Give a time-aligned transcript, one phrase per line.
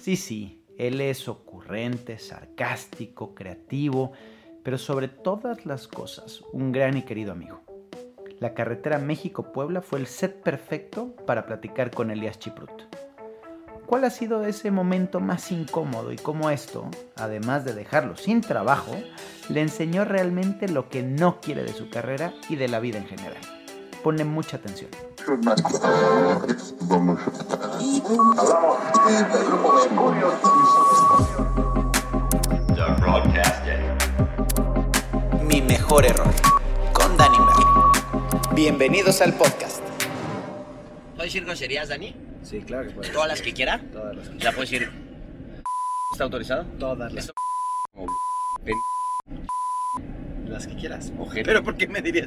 [0.00, 4.12] Sí, sí, él es ocurrente, sarcástico, creativo,
[4.62, 7.60] pero sobre todas las cosas, un gran y querido amigo.
[8.38, 12.70] La carretera México-Puebla fue el set perfecto para platicar con Elías Chiprut.
[13.84, 18.96] ¿Cuál ha sido ese momento más incómodo y cómo esto, además de dejarlo sin trabajo,
[19.50, 23.06] le enseñó realmente lo que no quiere de su carrera y de la vida en
[23.06, 23.42] general?
[24.02, 25.09] Pone mucha atención.
[25.30, 25.36] Mi
[35.62, 36.26] mejor error
[36.92, 37.38] con Dani.
[38.54, 39.80] Bienvenidos al podcast.
[41.12, 42.16] ¿Puedo decir groserías, Dani?
[42.42, 43.12] Sí, claro que puedes.
[43.12, 43.80] ¿Todas las que quiera?
[43.92, 44.90] Todas las que ¿La puedo decir?
[46.10, 46.64] ¿Está autorizado?
[46.76, 47.32] Todas las,
[50.48, 51.12] las que quieras.
[51.32, 52.26] Pero ¿por qué me dirías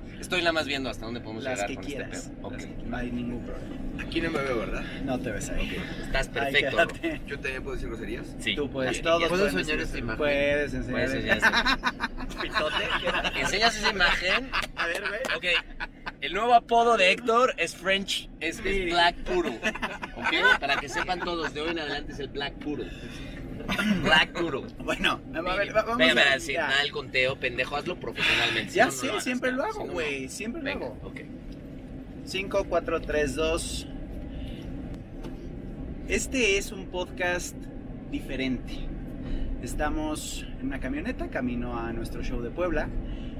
[0.00, 2.12] Pero estoy nada más viendo hasta dónde podemos las llegar que con quieras?
[2.16, 2.46] este pedo.
[2.46, 2.52] Ok.
[2.54, 3.74] Las que- No hay ningún problema.
[4.02, 4.82] Aquí no me veo, ¿verdad?
[5.04, 5.76] No te ves ahí.
[6.02, 6.76] Estás Ahí perfecto.
[6.76, 7.20] quédate.
[7.26, 8.26] ¿Yo también puedo decir groserías?
[8.40, 8.54] Sí.
[8.56, 10.18] Tú puedes, todos ¿Puedo pueden enseñar esta imagen?
[10.18, 11.06] Puedes enseñar.
[11.06, 11.40] Puedes enseñar
[12.42, 13.40] Pitote.
[13.40, 14.50] ¿Enseñas esa imagen?
[14.76, 15.20] A ver, güey.
[15.36, 15.90] Ok.
[16.24, 18.84] El nuevo apodo de Héctor es French, es, es Sí.
[18.86, 19.50] Black Puro.
[20.16, 20.58] ¿Ok?
[20.58, 22.82] Para que sepan todos, de hoy en adelante es el Black Puro.
[24.02, 24.62] Black Puro.
[24.82, 26.68] Bueno, a ver, va- vamos Venga, a sí, ya.
[26.68, 28.70] nada el conteo, pendejo, hazlo profesionalmente.
[28.70, 30.28] si Ya no, no sé, siempre lo hago, si no, güey.
[30.30, 30.98] Siempre lo Venga, hago.
[31.02, 31.20] ok.
[32.24, 33.86] 5, 4, 3, 2.
[36.08, 37.54] Este es un podcast
[38.10, 38.72] diferente.
[39.62, 42.88] Estamos en una camioneta camino a nuestro show de Puebla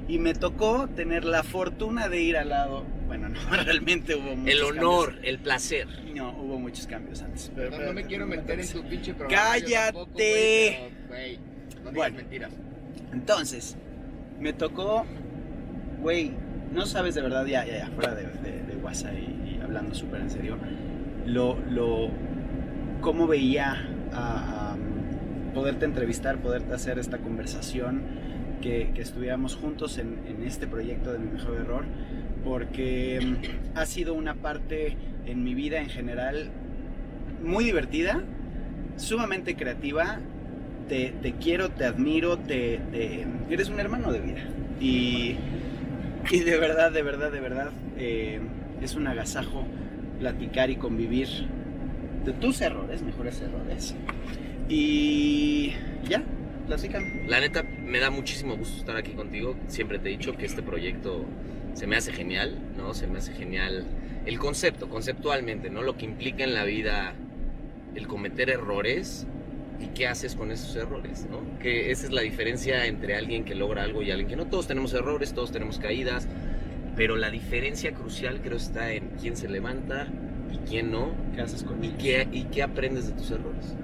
[0.07, 2.83] y me tocó tener la fortuna de ir al lado.
[3.07, 5.27] Bueno, no, realmente hubo muchos El honor, cambios.
[5.27, 5.87] el placer.
[6.13, 7.51] No, hubo muchos cambios antes.
[7.55, 9.43] pero- No, pero- no me quiero meter en tu pinche programa.
[9.51, 9.91] ¡Cállate!
[9.91, 10.11] tampoco,
[11.07, 12.17] güey, no digas Bueno.
[12.17, 12.51] mentiras.
[13.13, 13.77] Entonces,
[14.39, 15.05] me tocó,
[16.01, 16.31] güey,
[16.73, 19.95] no sabes de verdad, ya, ya, ya, fuera de, de, de WhatsApp y, y hablando
[19.95, 20.57] súper en serio,
[21.25, 22.09] lo, lo,
[23.01, 24.75] cómo veía a, a
[25.53, 28.01] poderte entrevistar, poderte hacer esta conversación,
[28.65, 31.83] que, que estuviéramos juntos en, este proyecto de Mi Mejor Error,
[32.43, 34.97] porque mm, ha sido una parte
[35.27, 36.49] en mi vida en general
[37.43, 38.23] muy divertida,
[38.97, 40.19] sumamente creativa
[40.89, 44.43] te, quiero, te admiro, te, te- eres un hermano de vida.
[44.81, 45.35] Y,
[46.31, 48.39] y de verdad, de verdad, de verdad, eh,
[48.81, 49.63] es un agasajo
[50.19, 51.27] platicar y convivir
[52.25, 53.95] de tus errores, mejores errores.
[54.69, 55.73] Y
[56.09, 56.23] ya,
[56.65, 57.23] platícame.
[57.27, 59.55] La neta, me da muchísimo gusto estar aquí contigo.
[59.67, 61.25] Siempre te he dicho que este proyecto
[61.73, 62.93] se me hace genial, ¿no?
[62.93, 63.85] Se me hace genial
[64.25, 65.81] el concepto, conceptualmente, ¿no?
[65.81, 67.13] Lo que implica en la vida
[67.95, 69.25] el cometer errores
[69.79, 71.41] y qué haces con esos errores, ¿no?
[71.59, 74.47] Que esa es la diferencia entre alguien que logra algo y alguien que no.
[74.47, 76.27] Todos tenemos errores, todos tenemos caídas,
[76.95, 80.07] pero la diferencia crucial creo está en quién se levanta
[80.51, 81.95] y quién no ¿Qué haces y conmigo?
[81.99, 83.75] qué, y qué aprendes de tus errores.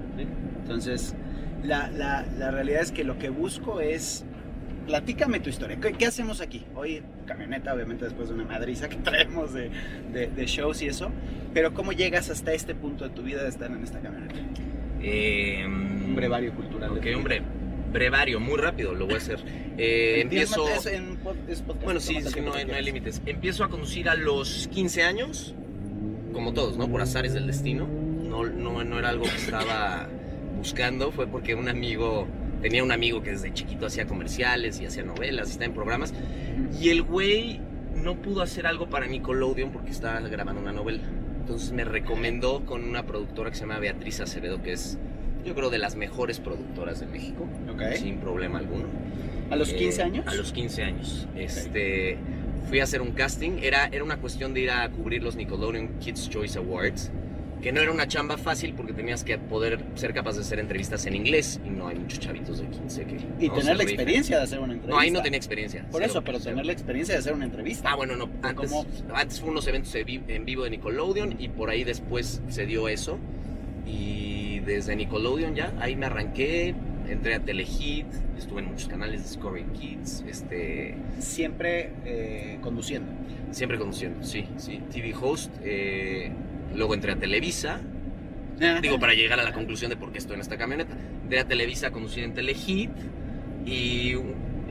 [0.62, 1.14] Entonces,
[1.62, 4.24] la, la, la realidad es que lo que busco es.
[4.86, 5.78] Platícame tu historia.
[5.80, 6.64] ¿Qué, qué hacemos aquí?
[6.74, 9.70] Hoy, camioneta, obviamente, después de una madriza que traemos de,
[10.12, 11.10] de- de shows y eso.
[11.54, 14.34] Pero, ¿cómo llegas hasta este punto de tu vida de estar en esta camioneta?
[15.00, 16.90] Eh, Un brevario cultural.
[16.92, 17.16] Ok, vida.
[17.16, 17.42] hombre,
[17.92, 19.38] brevario, muy rápido lo voy a hacer.
[19.78, 20.68] Eh, empiezo.
[20.68, 23.22] Es en pod- es podcast, Bueno, sí, sí, no, hay, no hay límites.
[23.24, 25.54] Empiezo a conducir a los 15 años,
[26.32, 26.88] como todos, ¿no?
[26.88, 27.86] Por azares del destino.
[27.86, 30.08] No, no, no era algo que estaba
[30.66, 32.28] buscando, fue porque un amigo,
[32.60, 36.14] tenía un amigo que desde chiquito hacía comerciales y hacía novelas y estaba en programas.
[36.80, 37.60] Y el güey
[37.96, 41.02] no pudo hacer algo para Nickelodeon porque estaba grabando una novela.
[41.40, 44.98] Entonces me recomendó con una productora que se llama Beatriz Acevedo, que es,
[45.44, 47.82] yo creo, de las mejores productoras de México, Ok.
[47.96, 48.84] sin problema alguno.
[49.50, 50.26] ¿A los Eh, 15 años?
[50.28, 51.26] A los 15 años.
[51.34, 52.18] Este,
[52.68, 53.58] fui a hacer un casting.
[53.62, 57.10] Era, era una cuestión de ir a cubrir los Nickelodeon Kids Choice Awards.
[57.62, 61.06] Que no era una chamba fácil porque tenías que poder ser capaz de hacer entrevistas
[61.06, 61.60] en inglés.
[61.64, 63.16] Y no hay muchos chavitos de 15 que.
[63.38, 63.54] Y ¿no?
[63.54, 64.94] tener la experiencia de hacer una entrevista.
[64.96, 65.82] No, ahí no tenía experiencia.
[65.82, 66.50] Por cero, eso, pero cero.
[66.50, 67.92] tener la experiencia de hacer una entrevista.
[67.92, 68.28] Ah, bueno, no.
[68.42, 68.72] Antes,
[69.14, 73.18] antes fue unos eventos en vivo de Nickelodeon y por ahí después se dio eso.
[73.86, 76.74] Y desde Nickelodeon ya, ahí me arranqué.
[77.08, 78.06] Entré a Telehit,
[78.38, 83.10] estuve en muchos canales, Discovery Kids, este, Siempre eh, conduciendo.
[83.50, 84.80] siempre conduciendo, sí, sí.
[84.90, 86.30] TV host, eh,
[86.74, 87.80] luego entré a Televisa,
[88.80, 90.96] digo, para llegar a la conclusión de por qué estoy en esta camioneta.
[91.22, 92.90] Entré a Televisa conducir en Telehit
[93.66, 94.14] y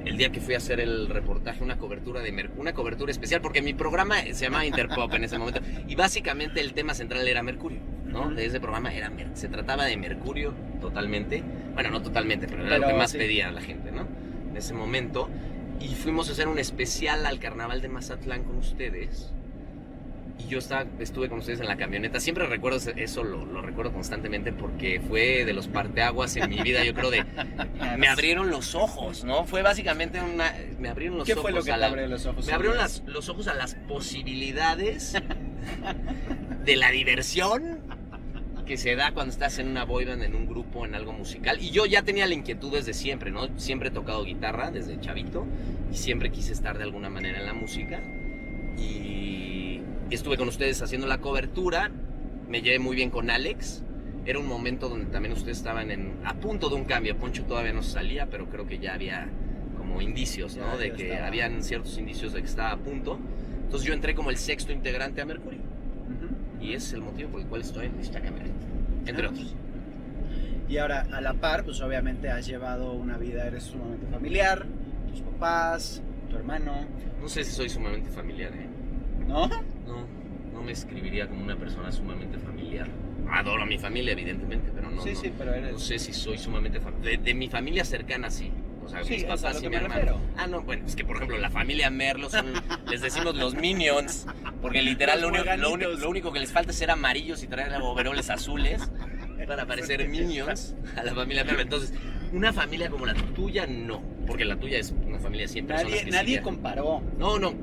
[0.05, 3.61] el día que fui a hacer el reportaje, una cobertura de una cobertura especial, porque
[3.61, 7.79] mi programa se llamaba Interpop en ese momento, y básicamente el tema central era Mercurio,
[8.05, 8.27] ¿no?
[8.27, 8.35] Ujú.
[8.35, 11.43] De ese programa era se trataba de Mercurio totalmente,
[11.73, 13.17] bueno, no totalmente, pero era lo que más sí.
[13.17, 14.07] pedía la gente, ¿no?
[14.49, 15.29] En ese momento,
[15.79, 19.33] y fuimos a hacer un especial al Carnaval de Mazatlán con ustedes,
[20.45, 22.19] y yo estaba, estuve con ustedes en la camioneta.
[22.19, 26.83] Siempre recuerdo eso, lo, lo recuerdo constantemente porque fue de los parteaguas en mi vida,
[26.83, 27.23] yo creo de...
[27.97, 29.45] Me abrieron los ojos, ¿no?
[29.45, 30.53] Fue básicamente una...
[30.79, 32.45] Me abrieron los ¿Qué ojos fue lo que a te la- abrió los ojos?
[32.45, 35.13] Me abrieron las- los ojos a las posibilidades
[36.65, 37.79] de la diversión
[38.65, 41.57] que se da cuando estás en una boy band, en un grupo, en algo musical.
[41.61, 43.49] Y yo ya tenía la inquietud desde siempre, ¿no?
[43.59, 45.45] Siempre he tocado guitarra desde chavito
[45.91, 47.99] y siempre quise estar de alguna manera en la música.
[48.77, 49.10] Y
[50.15, 51.91] estuve con ustedes haciendo la cobertura,
[52.47, 53.83] me llevé muy bien con Alex.
[54.25, 57.17] Era un momento donde también ustedes estaban en, a punto de un cambio.
[57.17, 59.27] Poncho todavía no salía, pero creo que ya había
[59.77, 60.73] como indicios, ¿no?
[60.73, 61.27] Ya, de ya que estaba.
[61.27, 63.19] habían ciertos indicios de que estaba a punto.
[63.63, 65.57] Entonces yo entré como el sexto integrante a Mercury.
[65.57, 66.63] Ujú.
[66.63, 68.53] Y es el motivo por el cual estoy en esta camioneta.
[69.07, 69.29] Entre Ah.
[69.29, 69.55] otros.
[70.69, 74.65] Y ahora, a la par, pues obviamente has llevado una vida, eres sumamente familiar,
[75.09, 76.85] tus papás, tu hermano,
[77.21, 78.67] No sé si soy sumamente familiar, ¿eh?
[79.27, 79.49] ¿no?
[79.91, 80.07] No,
[80.53, 82.87] no me escribiría como una persona sumamente familiar.
[83.29, 85.01] Adoro a mi familia, evidentemente, pero no.
[85.01, 85.73] sí, no, sí, pero eres...
[85.73, 87.17] no sé si soy sumamente familiar.
[87.17, 88.51] De, de mi familia cercana, sí.
[88.83, 90.19] O sea, Sí, mis papás y mi hermano.
[90.37, 92.53] Ah, no, bueno, es que por ejemplo, la familia Merlo son,
[92.89, 94.25] les decimos los minions,
[94.61, 97.47] porque literal lo único, lo, único, lo único que les falta es ser amarillos y
[97.47, 98.81] traer overoles azules
[99.47, 101.61] para parecer minions a la familia Merlo.
[101.61, 101.93] Entonces,
[102.31, 105.93] una familia como la tuya, no, porque la tuya es una familia de 100 personas.
[105.93, 107.53] Nadie, nadie comparó No, no,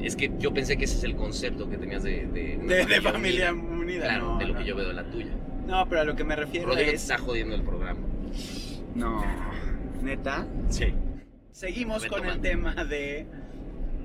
[0.00, 2.86] es que yo pensé que ese es el concepto que tenías de, de, una de,
[2.86, 3.72] de familia unida.
[3.72, 4.04] unida.
[4.04, 4.58] Claro, no, de lo no.
[4.60, 5.32] que yo veo de la tuya.
[5.66, 7.02] No, pero a lo que me refiero Rodrigo es...
[7.02, 8.00] está jodiendo el programa.
[8.94, 9.22] No,
[10.02, 10.46] neta.
[10.68, 10.94] Sí.
[11.52, 13.26] Seguimos con el tema de...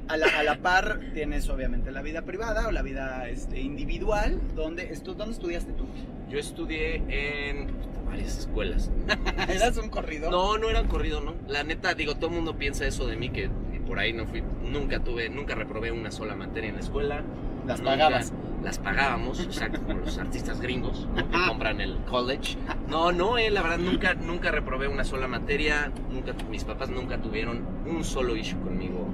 [0.09, 4.37] A la, a la par tienes obviamente la vida privada o la vida este, individual.
[4.53, 5.85] ¿Dónde, estu- ¿Dónde estudiaste tú?
[6.29, 7.67] Yo estudié en
[8.05, 8.91] varias escuelas.
[9.47, 10.29] ¿Eras un corrido?
[10.29, 11.35] No, no eran corrido, ¿no?
[11.47, 13.49] La neta, digo, todo el mundo piensa eso de mí, que
[13.87, 17.21] por ahí no fui, nunca tuve, nunca reprobé una sola materia en la escuela.
[17.67, 18.33] Las Nunca- pagabas.
[18.63, 21.15] Las pagábamos, exacto, como los artistas gringos, ¿no?
[21.29, 22.57] Que compran el college.
[22.89, 27.17] No, no, eh, la verdad, nunca, nunca reprobé una sola materia, nunca, mis papás nunca
[27.21, 29.05] tuvieron un solo issue conmigo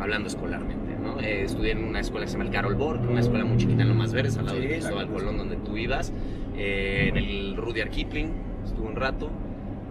[0.00, 1.20] hablando escolarmente, ¿no?
[1.20, 3.82] Eh, estudié en una escuela que se llama el Carol Borg, una escuela muy chiquita
[3.82, 5.26] en Lomas Verdes, al lado Sí, de la Cristóbal conozco.
[5.28, 6.12] Colón, donde tú ibas,
[6.56, 8.32] eh, en el Rudyard Kipling,
[8.64, 9.30] estuve un rato,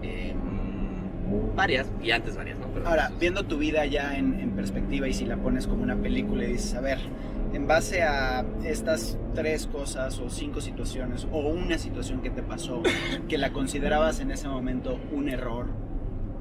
[0.03, 0.33] eh,
[1.55, 2.67] varias, y antes varias, ¿no?
[2.73, 5.95] Pero Ahora, viendo tu vida ya en, en perspectiva y si la pones como una
[5.95, 6.99] película y dices, a ver,
[7.53, 12.81] en base a estas tres cosas o cinco situaciones o una situación que te pasó
[13.29, 15.67] que la considerabas en ese momento un error,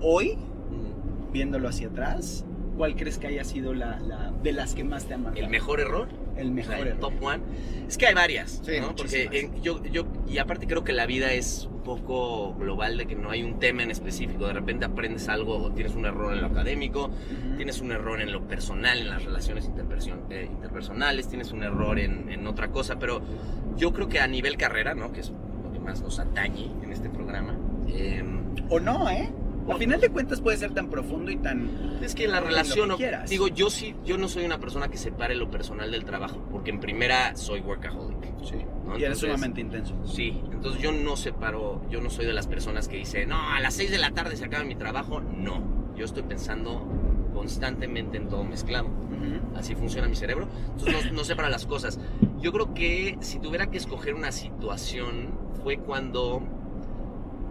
[0.01, 2.45] hoy, mm, viéndolo hacia atrás,
[2.77, 5.45] ¿cuál crees que haya sido la, la- de las que más te han marcado?
[5.45, 7.43] el mejor error El mejor sea, el top one.
[7.89, 8.95] Es que hay varias, Sí, ¿no?
[8.97, 13.07] Porque en- yo, yo, y aparte creo que la vida es un poco global de
[13.07, 14.47] que no hay un tema en específico.
[14.47, 17.57] De repente aprendes algo o tienes un error en lo académico, Ujú.
[17.57, 19.67] tienes un error en lo personal, en las relaciones
[20.31, 23.21] eh, interpersonales, tienes un error en, en otra cosa, pero
[23.77, 25.13] yo creo que a nivel carrera, ¿no?
[25.13, 25.31] Que es
[25.63, 27.55] lo que más nos atañe en este programa.
[27.89, 28.25] eh,
[28.71, 29.31] O no, ¿eh?
[29.69, 31.99] Al final de cuentas puede ser tan profundo y tan...
[32.03, 33.31] Es que la relación, que quieras.
[33.31, 36.71] digo, yo sí, yo no soy una persona que separe lo personal del trabajo, porque
[36.71, 38.19] en primera soy workaholic.
[38.45, 38.57] Sí.
[38.85, 38.99] ¿no?
[38.99, 39.95] Y eres sumamente intenso.
[40.05, 43.61] Sí, entonces yo no separo, yo no soy de las personas que dice, no, a
[43.61, 45.21] las 6 de la tarde se acaba mi trabajo.
[45.21, 45.63] No,
[45.97, 46.87] yo estoy pensando
[47.33, 48.89] constantemente en todo mezclado.
[49.57, 50.49] Así funciona mi cerebro.
[50.73, 51.99] Entonces no, no separa las cosas.
[52.41, 55.31] Yo creo que si tuviera que escoger una situación
[55.63, 56.43] fue cuando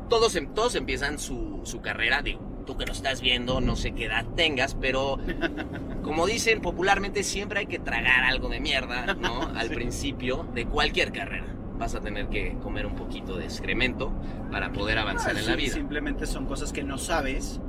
[0.09, 3.92] todos, em- todos empiezan su, su carrera, digo, tú que lo estás viendo, no sé
[3.94, 5.18] qué edad tengas, pero
[6.04, 9.42] como dicen popularmente, siempre hay que tragar algo de mierda, ¿no?
[9.56, 9.75] Al Sí.
[9.75, 11.47] principio de cualquier carrera.
[11.78, 14.11] Vas a tener que comer un poquito de excremento
[14.51, 15.73] para poder avanzar Ah, en la sí, vida.
[15.73, 17.59] Simplemente son cosas que no sabes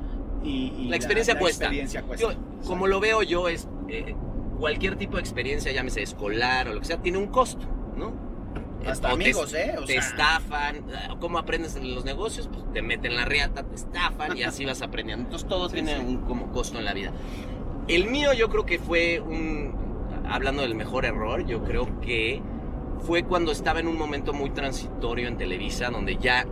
[0.45, 1.65] y, y La experiencia cuesta.
[1.65, 2.33] experiencia cuesta.
[2.33, 4.15] Yo, como lo veo yo, es eh,
[4.59, 7.67] cualquier tipo de experiencia, llámese escolar o lo que sea, tiene un costo,
[7.97, 8.13] ¿no?
[8.87, 9.75] Hasta O te- amigos, ¿eh?
[9.79, 12.49] O te sea, estafan, ah, ¿cómo aprendes en los negocios?
[12.53, 15.25] Pues te meten la riata, te estafan y así vas aprendiendo.
[15.25, 16.01] Entonces todo Sí, tiene sí.
[16.05, 17.13] un como costo en la vida.
[17.89, 19.75] El mío yo creo que fue un,
[20.29, 22.43] hablando del mejor error, yo creo que
[23.07, 26.47] fue cuando estaba en un momento muy transitorio en Televisa, donde ya,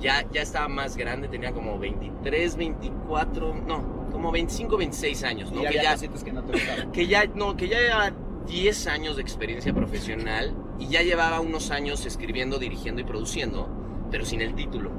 [0.00, 5.62] ya, ya estaba más grande, tenía como 23, 24, no, como 25, 26 años, ¿no?
[5.62, 6.52] y Que ya, que no te
[6.92, 8.12] que ya, no, que ya llevaba
[8.46, 13.68] 10 años de experiencia profesional y ya llevaba unos años escribiendo, dirigiendo y produciendo,
[14.10, 14.90] pero sin el título.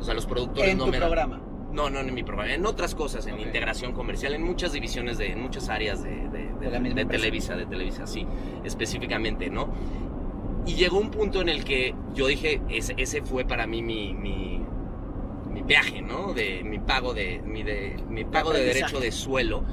[0.00, 1.40] O sea, los productores En no tu me dan- programa.
[1.72, 3.40] No, no en mi programa, en otras cosas, en Ok.
[3.40, 7.04] integración comercial, en muchas divisiones, de, en muchas áreas de, de- la.
[7.08, 8.24] Televisa, de Televisa, sí,
[8.64, 9.68] específicamente, ¿no?
[10.66, 14.14] Y llegó un punto en el que yo dije, ese, ese fue para mí mi,
[14.14, 14.60] mi,
[15.50, 16.32] mi viaje, ¿no?
[16.32, 19.64] De mi pago de, mi de, mi pago de derecho de suelo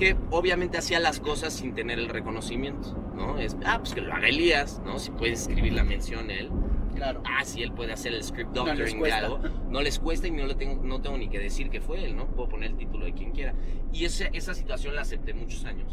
[0.00, 3.38] que obviamente hacía las cosas sin tener el reconocimiento, ¿no?
[3.38, 4.98] Es, ah, pues que lo haga Elías, ¿no?
[4.98, 6.50] Si puede escribir la mención él.
[6.96, 7.22] Claro.
[7.26, 9.18] Ah, si él puede hacer el script No doctoring cuesta.
[9.18, 9.40] algo.
[9.68, 12.16] No les cuesta y no, le tengo, no tengo ni que decir que fue él,
[12.16, 12.26] ¿no?
[12.26, 13.54] Puedo poner el título de quien quiera.
[13.92, 15.92] Y esa, esa situación la acepté muchos años.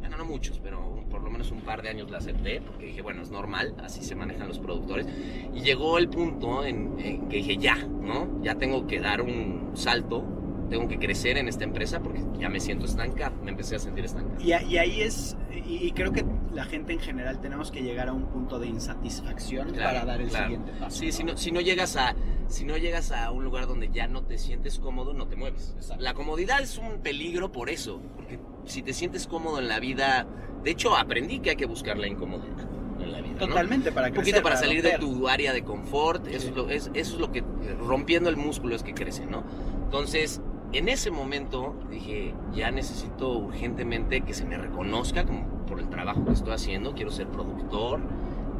[0.00, 3.02] Bueno, no muchos, pero por lo menos un par de años la acepté porque dije,
[3.02, 5.06] bueno, es normal, así se manejan los productores.
[5.54, 8.42] Y llegó el punto en, en que dije, ya, ¿no?
[8.42, 10.24] Ya tengo que dar un salto,
[10.70, 14.04] tengo que crecer en esta empresa porque ya me siento estancado, me empecé a sentir
[14.04, 14.40] estancado.
[14.40, 18.08] Y, y ahí es, y, y creo que la gente en general tenemos que llegar
[18.08, 20.44] a un punto de insatisfacción Claro, para dar el claro.
[20.46, 20.96] siguiente paso.
[20.96, 21.12] Sí, ¿no?
[21.12, 22.14] si no, si no llegas a
[22.46, 25.72] si no llegas a un lugar donde ya no te sientes cómodo, no te mueves.
[25.76, 26.02] Exacto.
[26.02, 30.26] La comodidad es un peligro por eso, porque si te sientes cómodo en la vida,
[30.62, 32.68] de hecho aprendí que hay que buscar la incomodidad
[33.00, 33.32] en la vida.
[33.40, 33.46] ¿no?
[33.48, 34.34] Totalmente, para Un crecer.
[34.34, 35.18] poquito para salir de romper.
[35.18, 36.48] tu área de confort, eso, Sí.
[36.48, 37.42] es lo, es- eso es lo que,
[37.80, 39.42] rompiendo el músculo es que crece, ¿no?
[39.84, 40.40] Entonces,
[40.78, 46.24] en ese momento dije, ya necesito urgentemente que se me reconozca como por el trabajo
[46.24, 48.00] que estoy haciendo, quiero ser productor,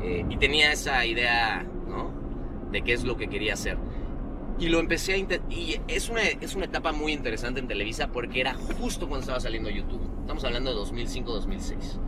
[0.02, 2.10] eh, y tenía esa idea, ¿no?
[2.70, 3.78] De qué es lo que quería hacer.
[4.58, 8.40] Y lo empecé a y es una, es una etapa muy interesante en Televisa porque
[8.40, 10.00] era justo cuando estaba saliendo YouTube.
[10.20, 11.98] Estamos hablando de 2005-2006.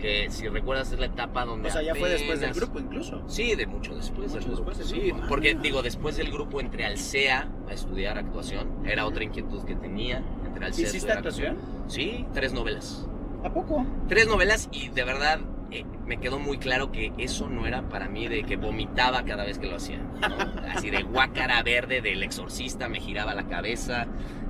[0.00, 1.68] Que si recuerdas es la etapa donde...
[1.68, 3.22] O sea, ya fue después del grupo incluso.
[3.28, 4.32] Sí, de mucho después.
[4.32, 5.20] Mucho después del Sí, grupo.
[5.22, 5.26] Ah.
[5.28, 8.86] porque digo, después del grupo entré al CEA a estudiar actuación.
[8.86, 10.22] Era otra inquietud que tenía.
[10.46, 11.58] Entré al CEA ¿Hiciste actuación?
[11.88, 13.06] Sí, tres novelas.
[13.44, 13.84] ¿A poco?
[14.08, 15.40] Tres novelas y de verdad
[15.70, 19.44] eh, me quedó muy claro que eso no era para mí de que vomitaba cada
[19.44, 19.98] vez que lo hacía.
[19.98, 20.36] ¿no?
[20.74, 24.06] Así de guácara verde del exorcista, me giraba la cabeza.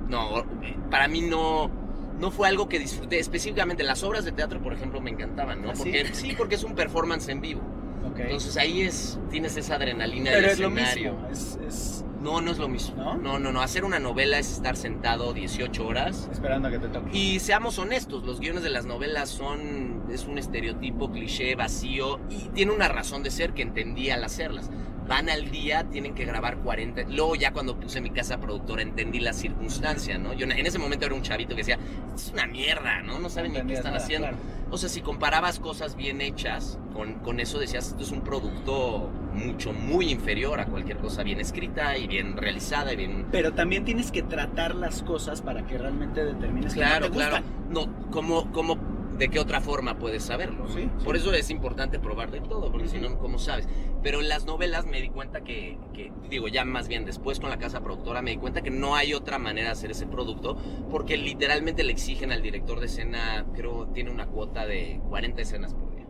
[0.09, 1.71] No, eh, para mí no,
[2.21, 3.19] no fue algo que disfruté.
[3.19, 5.71] Específicamente las obras de teatro, por ejemplo, me encantaban, ¿no?
[5.71, 5.73] ¿Ah?
[5.75, 7.61] Porque, sí, porque es un performance en vivo.
[8.09, 8.19] Ok.
[8.19, 11.13] Entonces ahí es, tienes esa adrenalina Pero del es lo escenario.
[11.13, 11.27] mismo.
[11.29, 12.95] Es, es No, no es lo mismo.
[12.95, 13.15] ¿No?
[13.17, 13.39] ¿No?
[13.39, 16.29] no, no, Hacer una novela es estar sentado 18 horas.
[16.31, 17.09] esperando a que te toque.
[17.17, 22.49] Y seamos honestos, los guiones de las novelas son, es un estereotipo, cliché, vacío y
[22.49, 24.69] tiene una razón de ser que entendí al hacerlas.
[25.07, 27.03] Van al día, tienen que grabar 40.
[27.09, 30.33] Luego ya cuando puse mi casa productora entendí la circunstancia, ¿no?
[30.33, 31.77] Yo en ese momento era un chavito que decía,
[32.15, 33.19] es una mierda, ¿no?
[33.19, 34.27] No saben ni qué están nada, haciendo.
[34.29, 34.43] claro.
[34.69, 39.09] O sea, si comparabas cosas bien hechas, con, con eso decías, esto es un producto
[39.33, 43.25] mucho, muy inferior a cualquier cosa bien escrita y bien realizada y bien...
[43.33, 47.29] Pero también tienes que tratar las cosas para que realmente determines Claro, que no te
[47.29, 47.45] claro.
[47.45, 47.73] gustan.
[47.73, 48.77] No, ¿cómo, cómo,
[49.17, 50.65] ¿de qué otra forma puedes saberlo?
[50.67, 50.73] no?
[50.73, 51.21] Sí, Por sí.
[51.21, 53.09] eso es importante probar de todo, porque si Ujú.
[53.09, 53.67] no, ¿cómo sabes?
[54.01, 57.49] Pero en las novelas me di cuenta que, que, digo, ya más bien después con
[57.49, 60.57] la casa productora me di cuenta que no hay otra manera de hacer ese producto,
[60.89, 65.73] porque literalmente le exigen al director de escena, creo, tiene una cuota de 40 escenas
[65.73, 66.05] por día.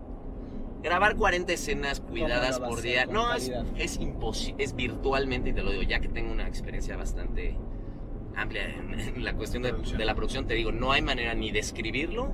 [0.84, 5.72] Grabar 40 escenas cuidadas por día, no, es, es imposible, es virtualmente, y te lo
[5.72, 7.56] digo, ya que tengo una experiencia bastante
[8.36, 11.52] amplia en, en la cuestión de, de la producción, te digo, no hay manera ni
[11.52, 12.32] de escribirlo,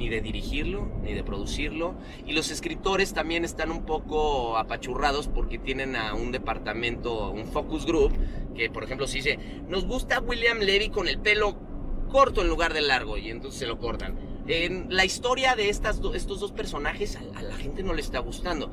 [0.00, 1.94] ni de dirigirlo, ni de producirlo.
[2.26, 7.84] Y los escritores también están un poco apachurrados porque tienen a un departamento, un focus
[7.84, 8.12] group,
[8.56, 9.38] que por ejemplo se dice,
[9.68, 11.54] nos gusta William Levy con el pelo
[12.10, 14.18] corto en lugar de largo, y entonces se lo cortan.
[14.48, 18.00] En la historia de estas do- estos dos personajes a, a la gente no le
[18.00, 18.70] está gustando.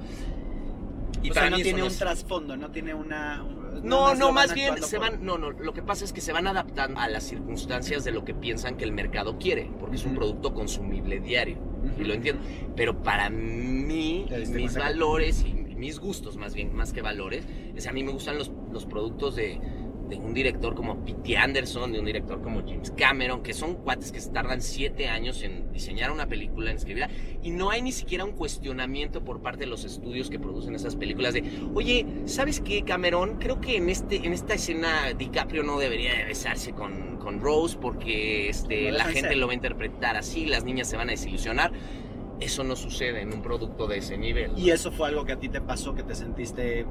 [1.21, 3.43] Y o sea, no tiene un es- trasfondo, no tiene una...
[3.83, 6.47] no, no, más bien se van, no, no, lo que pasa es que se van
[6.47, 10.15] adaptando a las circunstancias de lo que piensan que el mercado quiere, porque es un
[10.15, 11.57] producto consumible diario,
[11.99, 12.41] y lo entiendo.
[12.75, 17.91] Pero para mí, mis valores y mis gustos, más bien, más que valores, es a
[17.91, 19.59] mí me gustan los, los productos de,
[20.09, 21.37] de un director como P.T.
[21.37, 25.43] Anderson, de un director como James Cameron, que son cuates que se tardan siete años
[25.43, 27.09] en diseñar una película, en escribirla,
[27.43, 30.95] y no hay ni siquiera un cuestionamiento por parte de los estudios que producen esas
[30.95, 33.37] películas de, oye, ¿sabes qué, Cameron?
[33.39, 37.77] Creo que en, este, en esta escena DiCaprio no debería de besarse con, con Rose
[37.79, 39.37] porque este, Lo la gente ser.
[39.37, 41.71] lo va a interpretar así, las niñas se van a desilusionar.
[42.39, 44.51] Eso no sucede en un producto de ese nivel.
[44.55, 46.85] Y eso fue algo que a ti te pasó, que te sentiste...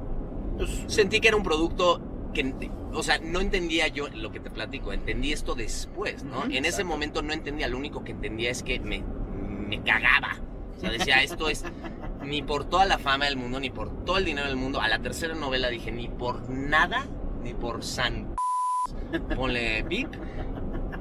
[0.57, 2.01] Pues, Sentí que era un producto
[2.37, 6.45] que, o sea, no entendía yo lo que te platico, entendí esto después, ¿no?
[6.45, 10.37] En ese momento no entendía, lo único que entendía es que me, me cagaba.
[10.77, 11.65] O sea, decía, esto es
[12.23, 14.81] ni por toda la fama del mundo, ni por todo el dinero del mundo.
[14.81, 17.07] A la tercera novela dije, ni por nada,
[17.43, 18.35] ni por san...
[19.35, 20.09] Ponle bip,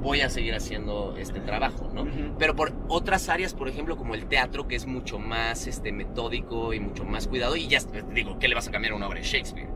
[0.02, 2.08] voy a seguir haciendo este trabajo, ¿no?
[2.40, 6.74] Pero por otras áreas, por ejemplo, como el teatro, que es mucho más este, metódico
[6.74, 7.80] y mucho más cuidado, y ya
[8.14, 9.75] digo, ¿qué le vas a cambiar a una obra de Shakespeare?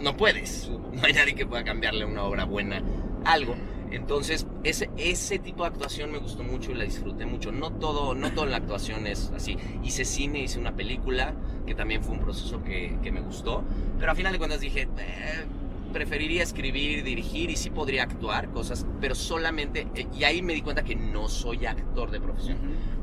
[0.00, 0.70] No puedes.
[0.92, 2.82] No hay nadie que pueda cambiarle una obra buena
[3.24, 3.54] algo.
[3.90, 7.52] Entonces, ese, ese tipo de actuación me gustó mucho y la disfruté mucho.
[7.52, 9.56] No todo, no toda la actuación es así.
[9.84, 11.32] Hice cine, hice una película,
[11.66, 13.62] que también fue un proceso que, que me gustó.
[13.98, 15.44] Pero a final de cuentas dije, eh,
[15.92, 19.86] preferiría escribir, dirigir y sí podría actuar cosas, pero solamente...
[20.12, 22.58] y ahí me di cuenta que no soy actor de profesión.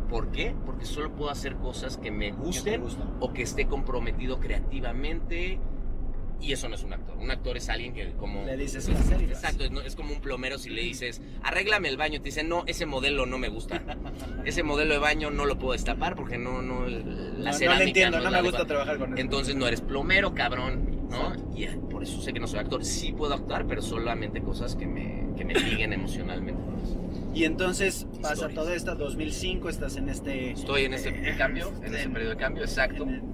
[0.10, 0.54] ¿Por qué?
[0.66, 3.08] Porque solo puedo hacer cosas que me ¿Qué te gusten gusta?
[3.22, 5.58] o que esté comprometido creativamente.
[6.42, 7.16] Y eso no es un actor.
[7.18, 8.44] Un actor es alguien que como...
[8.46, 9.28] Le dices la serie.
[9.28, 12.44] Exacto, es, no- es como un plomero si le dices, arréglame el baño, te dice,
[12.44, 13.82] no, ese modelo no me gusta.
[14.46, 17.78] Ese modelo de baño no lo puedo destapar porque no, no, la No, no cerámica
[17.84, 18.66] le entiendo, no la me gusta adecuada".
[18.68, 19.22] trabajar con eso.
[19.22, 21.34] Entonces no eres plomero, cabrón, ¿no?
[21.56, 22.84] Y eh, por eso sé que no soy actor.
[22.84, 26.60] Sí puedo actuar, pero solamente cosas que me, que me liguen emocionalmente.
[27.36, 28.56] Y entonces pasa Historias.
[28.56, 30.52] todo esto, 2005, estás en este...
[30.52, 33.04] Estoy en ese eh, cambio, en ese en- periodo de cambio, exacto.
[33.04, 33.31] En,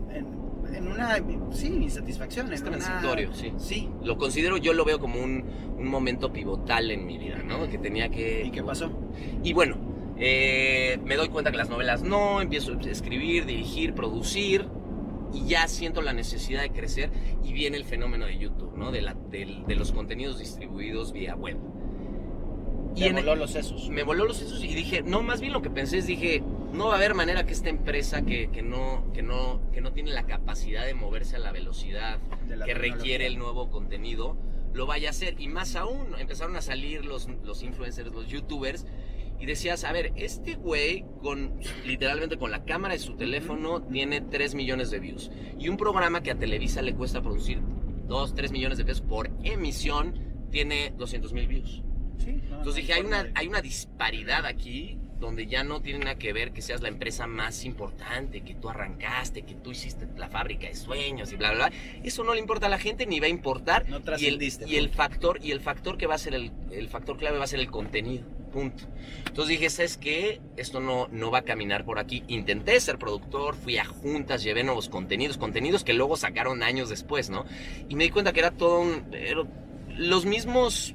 [0.73, 1.17] en- una,
[1.51, 2.51] sí, insatisfacción.
[2.53, 3.53] Es en una- transitorio, sí.
[3.57, 3.89] Sí.
[4.03, 5.43] Lo considero, yo lo veo como un,
[5.77, 7.69] un momento pivotal en mi vida, ¿no?
[7.69, 8.43] Que tenía que...
[8.45, 8.91] ¿Y qué pasó?
[9.43, 9.77] Y bueno,
[10.17, 14.67] eh, me doy cuenta que las novelas no, empiezo a escribir, dirigir, producir
[15.33, 17.09] y ya siento la necesidad de crecer
[17.43, 18.91] y viene el fenómeno de YouTube, ¿no?
[18.91, 21.57] De, la, del- de los contenidos distribuidos vía web.
[22.95, 23.89] Y en- voló los sesos.
[23.89, 26.41] me voló los sesos y dije, no, más bien lo que pensé es, dije,
[26.73, 29.93] no va a haber manera que esta empresa que, que no, que, no, que no
[29.93, 34.37] tiene la capacidad de moverse a la velocidad la que requiere el nuevo contenido,
[34.73, 35.39] lo vaya a hacer.
[35.39, 38.85] Y más aún, empezaron a salir los, los influencers, los youtubers,
[39.39, 44.21] y decías, a ver, este güey, con, literalmente con la cámara de su teléfono, tiene
[44.21, 45.31] 3 millones de views.
[45.59, 47.61] Y un programa que a Televisa le cuesta producir
[48.07, 51.83] 2, 3 millones de pesos por emisión, tiene 200 mil views.
[52.17, 55.99] Sí, no, no Entonces dije, hay una, hay una disparidad aquí donde ya no tiene
[55.99, 60.07] nada que ver que seas la empresa más importante, que tú arrancaste, que tú hiciste
[60.15, 61.77] la fábrica de sueños y bla, bla, bla.
[62.03, 63.87] Eso no le importa a la gente ni va a importar.
[63.89, 66.87] No y el, y el factor, y el factor que va a ser el, el
[66.87, 68.25] factor clave va a ser el contenido.
[68.51, 68.85] Punto.
[69.27, 70.39] Entonces dije, ¿sabes qué?
[70.55, 72.23] Esto no, no va a caminar por aquí.
[72.27, 77.29] Intenté ser productor, fui a juntas, llevé nuevos contenidos, contenidos que luego sacaron años después,
[77.29, 77.45] ¿no?
[77.89, 79.05] Y me di cuenta que era todo un...
[79.13, 79.43] era-
[79.97, 80.93] los mismos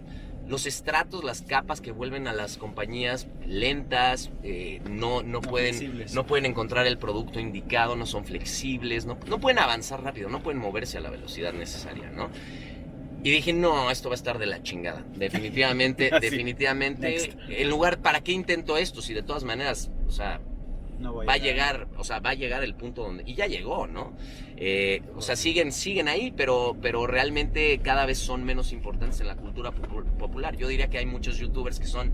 [0.52, 6.26] los estratos, las capas que vuelven a las compañías lentas, eh, no, no, pueden, no
[6.26, 10.60] pueden encontrar el producto indicado, no son flexibles, no, no pueden avanzar rápido, no pueden
[10.60, 12.28] moverse a la velocidad necesaria, ¿no?
[13.24, 15.02] Y dije, no, esto va a estar de la chingada.
[15.16, 17.32] Definitivamente, definitivamente.
[17.48, 19.00] En lugar, ¿para qué intento esto?
[19.00, 20.38] Si de todas maneras, o sea,
[21.02, 23.86] No va a llegar, o sea, va a llegar el punto donde, y ya llegó,
[23.86, 24.12] ¿no?
[24.56, 29.26] Eh, o sea, siguen, siguen ahí, pero, pero realmente cada vez son menos importantes en
[29.26, 30.56] la cultura popu- popular.
[30.56, 32.12] Yo diría que hay muchos youtubers que son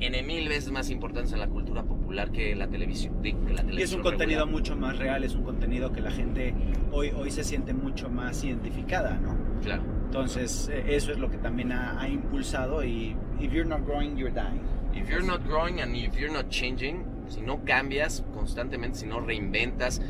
[0.00, 3.22] N mil veces más importantes en la cultura popular que la televisión.
[3.22, 4.60] que la Y es televisión un contenido regular.
[4.62, 6.52] mucho más real, es un contenido que la gente
[6.90, 9.36] hoy, hoy se siente mucho más identificada, ¿no?
[9.62, 9.82] Claro.
[10.06, 14.16] Entonces, eh, eso es lo que también ha, ha impulsado y if you're not growing,
[14.16, 14.60] you're dying.
[14.94, 19.20] If you're not growing and if you're not changing, si no cambias constantemente, si no
[19.20, 20.00] reinventas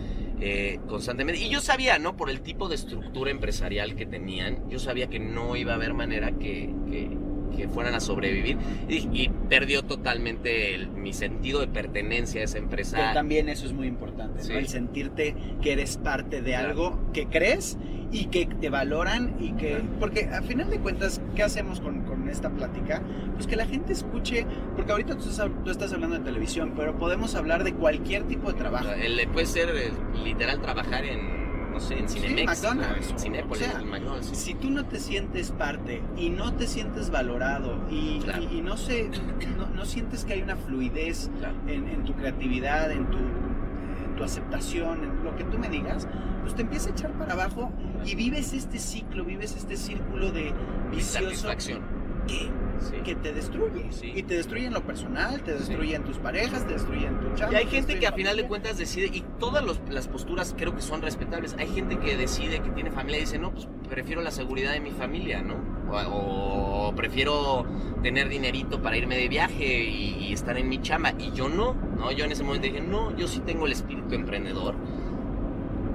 [0.40, 1.40] eh, constantemente.
[1.40, 2.16] Y yo sabía, ¿no?
[2.16, 5.94] Por el tipo de estructura empresarial que tenían, yo sabía que no iba a haber
[5.94, 7.24] manera que, que-
[7.57, 8.59] que fueran a sobrevivir.
[8.88, 13.12] Y, y perdió totalmente el- mi sentido de pertenencia a esa empresa.
[13.12, 14.40] también eso es muy importante.
[14.53, 16.68] El sentirte que eres parte de Claro.
[16.70, 17.79] algo que crees
[18.11, 19.81] y que te valoran y que...
[20.00, 23.03] Porque a final de cuentas, ¿qué hacemos con, con esta plática?
[23.35, 26.97] Pues que la gente escuche, porque ahorita tú estás, tú estás hablando de televisión, pero
[26.99, 28.87] podemos hablar de cualquier tipo de trabajo.
[29.33, 29.91] puede ser eh,
[30.23, 33.11] literal trabajar en, no sé, en Sí, Cinemex, McDonald's.
[33.11, 34.27] en Cinépolis, O sea, en McDonald's.
[34.37, 38.43] Si tú no te sientes parte y no te sientes valorado y, Claro.
[38.51, 39.11] y- y no, sé,
[39.59, 41.55] no, no sientes que hay una fluidez Claro.
[41.67, 46.07] en, en tu creatividad, en tu, en tu aceptación, en lo que tú me digas,
[46.43, 47.73] pues te empieza a echar para abajo
[48.05, 50.53] y vives este ciclo, vives este círculo de
[50.93, 51.81] vicioso Insatisfacción.
[52.27, 52.49] Que,
[52.81, 52.97] Sí.
[53.05, 53.87] que te destruye.
[53.91, 54.13] Sí.
[54.15, 55.59] Y te destruye en lo personal, te Sí.
[55.59, 57.55] destruye en tus parejas, te destruye en tu chamba.
[57.55, 60.55] Y hay te gente que a final de cuentas decide, y todas los- las posturas
[60.57, 61.55] creo que son respetables.
[61.59, 64.81] Hay gente que decide que tiene familia y dice, no, pues prefiero la seguridad de
[64.81, 65.55] mi familia, ¿no?
[65.91, 67.65] O, o prefiero
[68.03, 71.13] tener dinerito para irme de viaje y, y estar en mi chamba.
[71.19, 72.11] Y yo no, ¿no?
[72.13, 74.75] Yo en ese momento dije, no, yo sí tengo el espíritu emprendedor.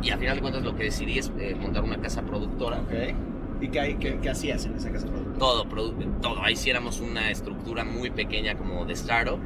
[0.01, 2.79] Y a final de cuentas lo que decidí es eh, montar una casa productora.
[2.79, 2.93] Ok.
[3.61, 5.28] ¿Y qué, hay- qué- qué hacías en esa casa productora?
[5.39, 5.65] Todo,
[6.21, 6.43] todo.
[6.43, 9.39] Ahí sí éramos una estructura muy pequeña como de startup.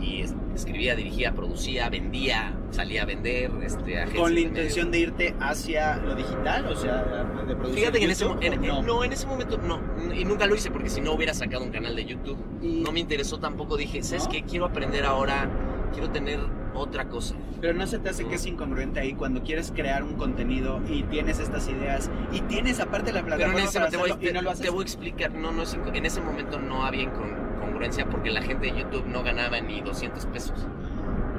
[0.00, 5.34] Y es- escribía, dirigía, producía, vendía, salía a vender, este, Con la intención de irte
[5.40, 7.02] hacia lo digital, o sea,
[7.46, 8.30] de producir Fíjate que en ese, en-
[8.70, 9.80] ¿o en- no, en ese momento no.
[10.14, 12.36] Y nunca lo hice porque si no hubiera sacado un canal de YouTube.
[12.60, 13.78] Y- No me interesó tampoco.
[13.78, 14.30] Dije, ¿sabes ¿No?
[14.32, 14.42] qué?
[14.42, 15.48] Quiero aprender ahora.
[15.94, 16.40] Quiero tener
[16.76, 17.34] otra cosa.
[17.60, 21.02] Pero no se te hace que es incongruente ahí cuando quieres crear un contenido y
[21.04, 24.30] tienes estas ideas y tienes aparte la Pero plataforma en ese para te voy, hacerlo
[24.30, 24.62] y no lo haces.
[24.64, 25.32] te voy a explicar.
[25.32, 29.06] No, no es en ese momento no había incon- congruencia porque la gente de YouTube
[29.06, 30.66] no ganaba ni 200 pesos.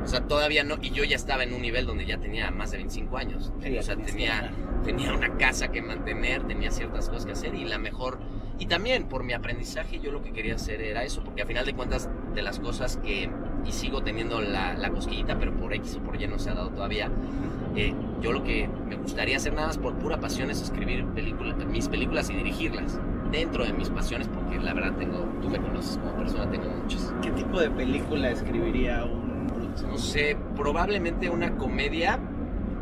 [0.03, 0.75] O sea, todavía no.
[0.81, 3.51] Y yo ya estaba en un nivel donde ya tenía más de 25 años.
[3.61, 4.51] Sí, o sea, tenía,
[4.85, 8.19] tenía una casa que mantener, tenía ciertas cosas que hacer y la mejor...
[8.59, 11.65] Y también por mi aprendizaje yo lo que quería hacer era eso, porque a final
[11.65, 13.29] de cuentas de las cosas que
[13.67, 16.53] y sigo teniendo la, la cosquillita, pero por X o por Y no se ha
[16.53, 17.09] dado todavía.
[17.75, 21.55] Eh, yo lo que me gustaría hacer nada más por pura pasión es escribir películas,
[21.67, 22.99] mis películas y dirigirlas
[23.31, 27.13] dentro de mis pasiones, porque la verdad tengo, tú me conoces como persona, tengo muchas.
[27.21, 29.85] ¿Qué tipo de película escribiría un Bruce?
[29.85, 32.19] No sé, probablemente una comedia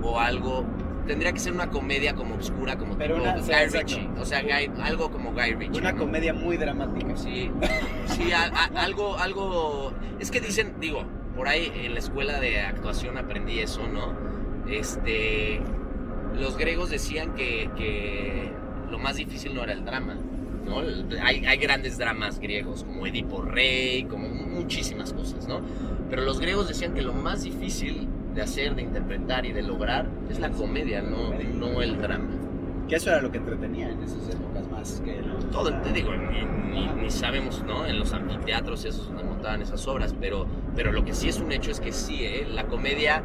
[0.01, 0.65] o algo.
[1.07, 3.79] Tendría que ser una comedia como oscura, como Pero tipo una- sí, Guy.
[3.79, 4.09] Ritchie.
[4.19, 5.79] O sea, Guy- algo como Guy Ritchie.
[5.79, 5.99] Una ¿no?
[5.99, 7.15] comedia muy dramática.
[7.15, 7.51] Sí,
[8.07, 9.93] sí, a- a- algo, algo.
[10.19, 11.03] Es que dicen, digo,
[11.35, 14.13] por ahí en la escuela de actuación aprendí eso, ¿no?
[14.71, 15.61] Este.
[16.39, 18.51] Los griegos decían que, que
[18.91, 20.15] lo más difícil no era el drama,
[20.65, 20.79] ¿no?
[21.23, 25.61] Hay, hay grandes dramas griegos, como Edipo Rey, como muchísimas cosas, ¿no?
[26.09, 30.05] Pero los griegos decían que lo más difícil de hacer, de interpretar y de lograr
[30.29, 32.25] es la comedia, no, no el drama.
[32.87, 36.11] Que eso era lo que entretenía en esas épocas más que lo- todo, te digo,
[36.15, 37.85] ni, ni- ni sabemos, ¿no?
[37.85, 40.45] En los anfiteatros esos donde montaban esas obras, pero,
[40.75, 42.47] pero lo que sí es un hecho es que sí, ¿eh?
[42.53, 43.23] La comedia,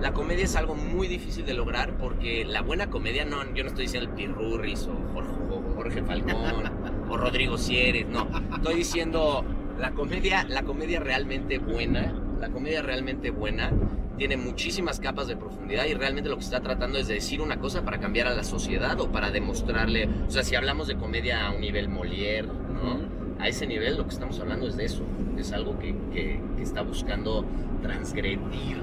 [0.00, 3.68] la comedia es algo muy difícil de lograr porque la buena comedia, no, yo no
[3.68, 6.34] estoy diciendo el Pirurris o Jorge, o Jorge Falcón
[7.10, 8.28] o Rodrigo Sieres, no.
[8.56, 9.44] Estoy diciendo
[9.78, 13.70] la comedia, la comedia realmente buena, la comedia realmente buena
[14.18, 17.58] tiene muchísimas capas de profundidad y realmente lo que está tratando es de decir una
[17.58, 21.46] cosa para cambiar a la sociedad o para demostrarle, o sea, si hablamos de comedia
[21.46, 22.98] a un nivel Molière, ¿no?
[23.42, 25.02] A ese nivel lo que estamos hablando es de eso,
[25.38, 27.44] es algo que, que- que está buscando
[27.82, 28.78] transgredir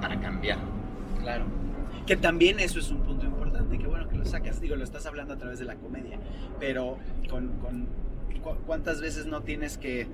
[0.00, 0.58] para cambiar.
[1.20, 1.44] Claro.
[2.06, 5.06] Que también eso es un punto importante, que bueno que lo sacas, digo, lo estás
[5.06, 6.18] hablando a través de la comedia,
[6.58, 6.98] pero
[7.30, 7.86] con, con
[8.42, 10.08] cu- cuántas veces no tienes que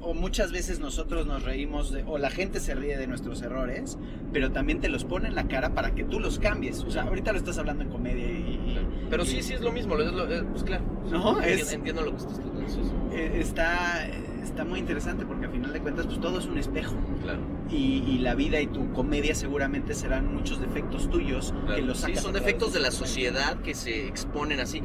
[0.00, 3.98] o muchas veces nosotros nos reímos de, o la gente se ríe de nuestros errores,
[4.32, 6.80] pero también te los pone en la cara para que tú los cambies.
[6.84, 8.78] O sea, ahorita lo estás hablando en comedia y,
[9.10, 10.84] Pero sí, sí es lo mismo, es lo- es- pues claro.
[11.10, 12.90] No, es- Entiendo lo que estás tratando, sí, sí.
[13.16, 14.06] eh, está,
[14.42, 16.94] está muy interesante porque al final de cuentas pues todo es un espejo.
[17.22, 17.40] Claro.
[17.70, 22.02] Y, y la vida y tu comedia seguramente serán muchos defectos tuyos que los Sí,
[22.04, 24.82] sacas son a través defectos de la sociedad que se exponen así.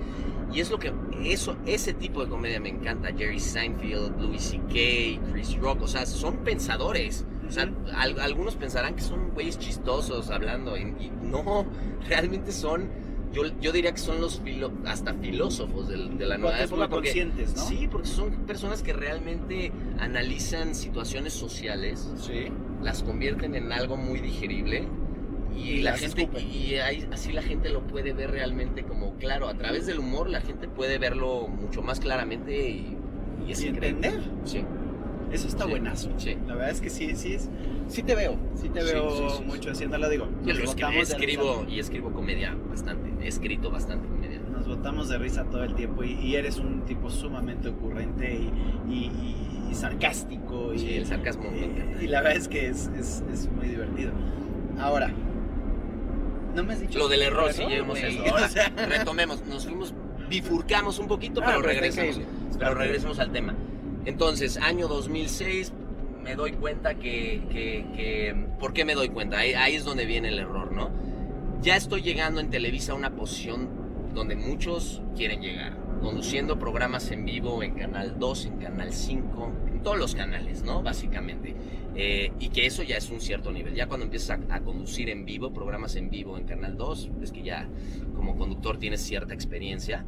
[0.54, 3.10] Y es lo que, eso, ese tipo de comedia me encanta.
[3.18, 7.26] Jerry Seinfeld, Louis C.K., Chris Rock, o sea, son pensadores.
[7.48, 11.66] O sea, al- algunos pensarán que son güeyes chistosos hablando, y, y no,
[12.08, 12.88] realmente son,
[13.34, 16.88] yo, yo diría que son los filo- hasta filósofos de, la nueva época.
[16.88, 17.62] Porque, conscientes, ¿no?
[17.64, 22.46] Sí, porque son personas que realmente analizan situaciones sociales Sí.
[22.82, 24.88] las convierten en algo muy digerible
[25.56, 26.48] y, Y la gente escupen.
[26.50, 30.30] y ahí- así la gente lo puede ver realmente como claro a través del humor
[30.30, 32.98] la gente puede verlo mucho más claramente y,
[33.48, 34.20] y es Y entender.
[34.46, 34.64] sí
[35.32, 36.12] Eso está Sí, buenazo.
[36.18, 36.38] sí.
[36.46, 37.50] La verdad es que sí, sí es,
[37.88, 40.28] sí te veo, sí te veo sí, mucho haciéndolo, digo.
[40.46, 45.18] Nos lo escri- escribo y escribo comedia bastante he escrito bastante comedia nos botamos de
[45.18, 49.74] risa todo el tiempo y, y eres un tipo sumamente ocurrente y, y- y- y
[49.74, 50.72] sarcástico.
[50.74, 53.50] Y, sí el sarcasmo me y- encanta y la verdad es que es, es- es
[53.52, 54.12] muy divertido.
[54.80, 55.12] Ahora,
[56.54, 58.16] no me has dicho lo del error ¿no, sí llevemos güey?
[58.18, 59.94] eso Ahora, O sea, retomemos nos fuimos
[60.30, 62.20] bifurcamos un poquito Ah, pero está regresamos.
[62.58, 63.56] Pero regresemos al tema.
[64.06, 65.74] Entonces, año 2006,
[66.24, 69.38] me doy cuenta que, que- que- ¿Por qué me doy cuenta?
[69.40, 70.90] Ahí, ahí es donde viene el error, ¿no?
[71.62, 73.70] Ya estoy llegando en Televisa a una posición
[74.14, 75.78] donde muchos quieren llegar.
[76.02, 80.82] Conduciendo programas en vivo en Canal 2, en Canal 5, en todos los canales, ¿no?
[80.82, 81.56] Básicamente.
[81.96, 83.76] Eh, y que eso ya es un cierto nivel.
[83.76, 87.32] Ya cuando empiezas a, a conducir en vivo, programas en vivo en Canal 2, es
[87.32, 87.68] que ya
[88.16, 90.06] como conductor tienes cierta experiencia.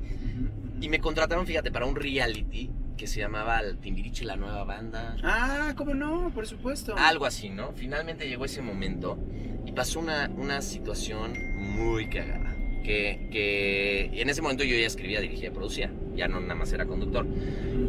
[0.81, 5.15] Y me contrataron, fíjate, para un reality que se llamaba el Timbiriche, la nueva banda.
[5.23, 6.31] Ah, ¿cómo no?
[6.33, 6.95] Por supuesto.
[6.97, 7.73] Algo así, ¿no?
[7.73, 9.17] Finalmente llegó ese momento
[9.65, 12.55] y pasó una, una situación muy cagada.
[12.83, 15.91] Que, que en ese momento yo ya escribía, dirigía, producía.
[16.15, 17.25] Ya no nada más era conductor.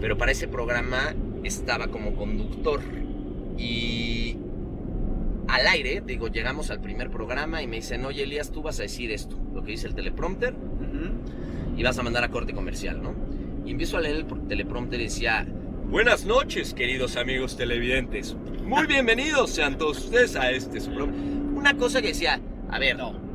[0.01, 2.81] Pero para ese programa estaba como conductor.
[3.59, 4.37] Y
[5.49, 8.83] al aire, digo, llegamos al primer programa y me dicen, oye Elías, tú vas a
[8.83, 10.55] decir esto, lo que dice el teleprompter
[11.77, 13.15] y vas a mandar a corte comercial, ¿no?
[13.65, 15.47] Y empiezo a leer el pro- teleprompter y decía,
[15.89, 18.37] Buenas noches, queridos amigos televidentes.
[18.65, 21.17] Muy bienvenidos sean todos ustedes a este su programa".
[21.57, 23.26] Una cosa que decía, a ver, No.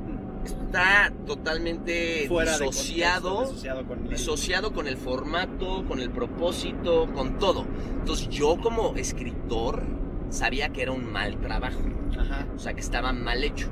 [0.72, 7.08] Está totalmente Fuera disociado, contexto, disociado con el- disociado con el formato, con el propósito,
[7.14, 7.66] con todo.
[8.00, 9.84] Entonces yo como escritor
[10.30, 11.82] sabía que era un mal trabajo.
[12.18, 12.48] Ajá.
[12.56, 13.68] O sea, que estaba mal hecho.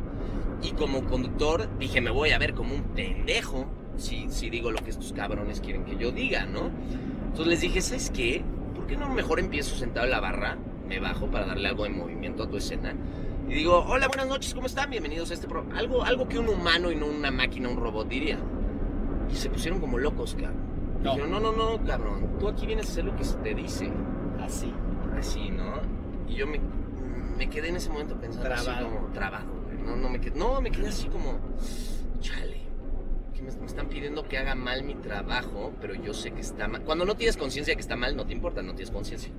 [0.62, 4.79] Y como conductor dije, me voy a ver como un pendejo si, si digo lo
[4.79, 6.69] que estos cabrones quieren que yo diga, ¿no?
[7.27, 8.43] Entonces les dije, ¿sabes qué?
[8.75, 10.57] ¿Por qué no mejor empiezo sentado en la barra?
[10.88, 12.93] Me bajo para darle algo de movimiento a tu escena.
[13.49, 14.91] Y digo, hola, buenas noches, ¿cómo están?
[14.91, 15.79] Bienvenidos a este programa.
[15.79, 18.38] Algo, algo que un humano y no una máquina, un robot diría.
[19.27, 20.53] Y se pusieron como locos, cabrón.
[21.01, 21.15] No.
[21.15, 22.38] Dijeron, no, no, no, cabrón.
[22.39, 23.91] Tú aquí vienes a hacer lo que se te dice.
[24.39, 24.71] Así.
[25.17, 25.81] así, ¿no?
[26.27, 26.59] Y yo me,
[27.39, 29.81] me quedé en ese momento pensando así como trabado, güey.
[29.83, 31.39] No, no, me quedé, no, me quedé así como,
[32.19, 32.59] chale,
[33.33, 36.67] que me, me están pidiendo que haga mal mi trabajo, pero yo sé que está
[36.67, 36.83] mal.
[36.83, 39.31] Cuando no tienes conciencia de que está mal, no te importa, no tienes conciencia.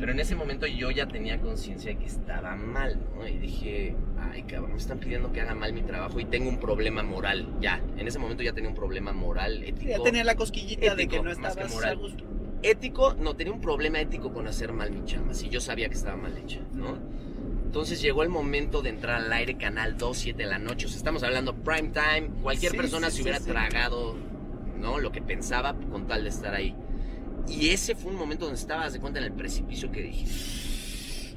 [0.00, 3.28] Pero en ese momento yo ya tenía conciencia de que estaba mal, ¿no?
[3.28, 6.58] Y dije, ay, cabrón, me están pidiendo que haga mal mi trabajo y tengo un
[6.58, 7.82] problema moral, ya.
[7.98, 9.90] En ese momento ya tenía un problema moral, ético.
[9.90, 11.90] Ya tenía la cosquillita de que no más que estabas moral.
[11.90, 12.24] a gusto.
[12.62, 15.94] Ético, no, tenía un problema ético con hacer mal mi chamba, si yo sabía que
[15.94, 16.98] estaba mal hecha, ¿no?
[17.66, 20.86] Entonces llegó el momento de entrar al aire, canal 2, 7 de la noche.
[20.86, 22.30] O sea, estamos hablando prime time.
[22.42, 24.16] Cualquier Sí, persona sí, se sí, hubiera tragado,
[24.80, 24.98] ¿no?
[24.98, 26.74] Lo que pensaba con tal de estar ahí.
[27.48, 30.26] Y ese fue un momento donde estabas de cuenta en el precipicio que dije.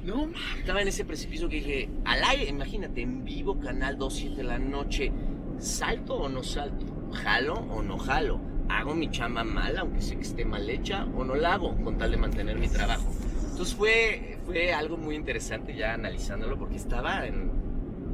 [0.04, 4.36] No, Estaba en ese precipicio que dije, al aire, imagínate, en vivo, canal 2, 7
[4.36, 5.10] de la noche.
[5.58, 6.84] ¿Salto o no salto?
[7.12, 8.40] ¿Jalo o no jalo?
[8.68, 11.96] ¿Hago mi chamba mal, aunque sé que esté mal hecha, o no la hago con
[11.96, 13.06] tal de mantener mi trabajo?
[13.50, 17.50] Entonces fue, fue algo muy interesante ya analizándolo, porque estaba en.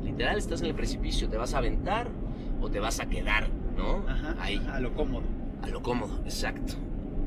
[0.04, 2.08] Literal, estás en el precipicio, ¿te vas a aventar
[2.60, 4.04] o te vas a quedar, no?
[4.08, 5.24] Ajá, Ahí, a lo cómodo.
[5.62, 6.74] a lo cómodo, exacto.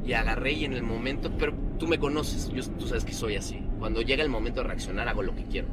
[0.05, 3.35] Y agarré y en el momento, pero tú me conoces, yo, tú sabes que soy
[3.35, 3.61] así.
[3.79, 5.67] Cuando llega el momento de reaccionar, hago lo que quiero.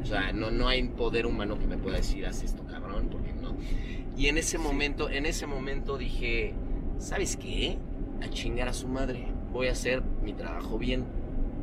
[0.00, 3.32] O sea, no, no hay poder humano que me pueda decir, haz esto, cabrón, porque
[3.32, 3.56] no.
[4.16, 6.54] Y en ese momento, en ese momento dije,
[6.98, 7.78] ¿sabes qué?
[8.22, 9.26] A chingar a su madre.
[9.52, 11.04] Voy a hacer mi trabajo bien,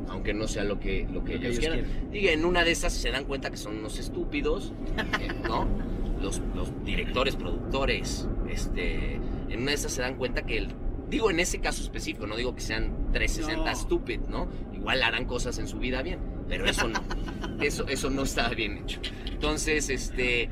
[0.08, 1.80] aunque no sea lo que, lo que Lo que ellos, quieran.
[2.10, 2.24] quieren.
[2.24, 4.72] Y en una de esas se dan cuenta que son unos estúpidos,
[5.20, 5.66] eh, ¿no?
[6.22, 9.14] Los, los directores, productores, este,
[9.48, 10.68] en una de esas se dan cuenta que el,
[11.12, 13.76] digo en ese caso específico, no digo que sean 360 No.
[13.76, 14.48] stupid, ¿no?
[14.72, 17.00] Igual harán cosas en su vida bien, pero eso no,
[17.62, 18.98] eso, eso no estaba bien hecho.
[19.26, 20.48] Entonces, este,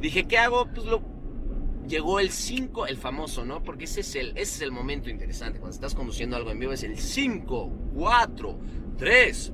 [0.00, 0.66] dije, ¿qué hago?
[0.74, 1.02] Pues lo,
[1.86, 3.62] llegó el 5, el famoso, ¿no?
[3.62, 6.72] Porque ese es el, ese es el momento interesante, cuando estás conduciendo algo en vivo,
[6.72, 8.58] es el 5, 4,
[8.98, 9.52] 3,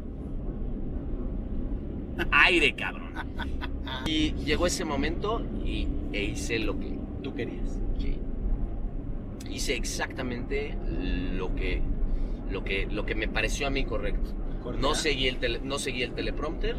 [2.33, 3.13] aire, cabrón.
[4.07, 7.79] Y llegó ese momento y, e hice lo que Tú querías.
[8.01, 8.17] Sí.
[9.53, 11.83] Hice exactamente lo que,
[12.51, 14.31] lo que, lo que me pareció a mí correcto.
[14.79, 16.77] No seguí, el tele- no seguí el teleprompter,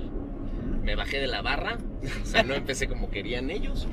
[0.81, 1.77] me bajé de la barra,
[2.21, 3.87] o sea, no empecé como querían ellos.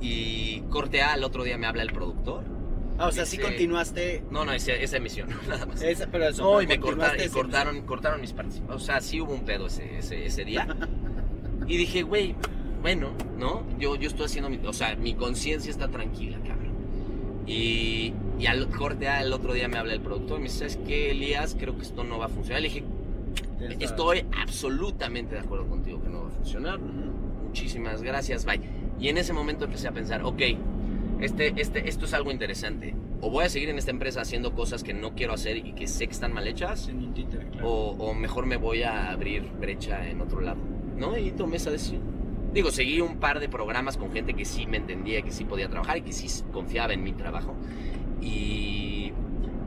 [0.00, 2.44] Y corte A, al otro día me habla el productor.
[2.98, 4.24] Ah, o sea, sí continuaste.
[4.30, 5.80] No, no, esa, esa emisión, nada más.
[5.82, 8.82] Esa, pero eso, No, pero y me cortaron, y cortaron, cortaron mis participaciones.
[8.82, 10.66] O sea, sí hubo un pedo ese, ese, ese día.
[11.68, 12.36] Y dije, güey,
[12.80, 13.66] bueno, ¿no?
[13.76, 14.58] Yo, yo estoy haciendo mi...
[14.66, 16.74] O sea, mi conciencia está tranquila, cabrón.
[17.44, 20.78] Y, y al corte al otro día me habla el productor y me dice, ¿sabes
[20.86, 21.56] qué, Elías?
[21.58, 22.62] Creo que esto no va a funcionar.
[22.62, 22.84] Le dije,
[23.80, 26.78] estoy absolutamente de acuerdo contigo que no va a funcionar.
[26.78, 28.60] Muchísimas gracias, bye.
[29.00, 30.42] Y en ese momento empecé a pensar, ok,
[31.20, 32.94] este, este, esto es algo interesante.
[33.22, 35.86] O voy a seguir en esta empresa haciendo cosas que no quiero hacer y que
[35.86, 37.68] sé que están mal hechas, En un títere, claro.
[37.70, 40.58] o, o mejor me voy a abrir brecha en otro lado,
[40.96, 41.16] ¿no?
[41.16, 42.02] Y tomé esa decisión.
[42.52, 45.68] Digo, seguí un par de programas con gente que sí me entendía, que sí podía
[45.68, 47.54] trabajar y que sí confiaba en mi trabajo.
[48.22, 49.12] Y,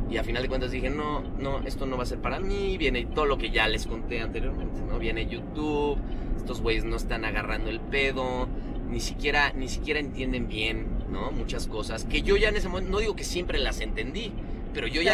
[0.09, 2.77] y a final de cuentas dije, no, no, esto no va a ser para mí.
[2.77, 4.97] Viene todo lo que ya les conté anteriormente, ¿no?
[4.99, 5.97] Viene YouTube,
[6.37, 8.47] estos güeyes no están agarrando el pedo,
[8.89, 11.31] ni siquiera, ni siquiera entienden bien, ¿no?
[11.31, 14.31] Muchas cosas que yo ya en ese momento, no digo que siempre las entendí,
[14.73, 15.13] pero yo ya,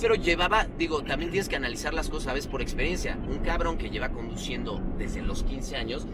[0.00, 2.46] pero llevaba, digo, también tienes que analizar las cosas, ¿sabes?
[2.46, 3.18] Por experiencia.
[3.28, 6.06] Un cabrón que lleva conduciendo desde los 15 años,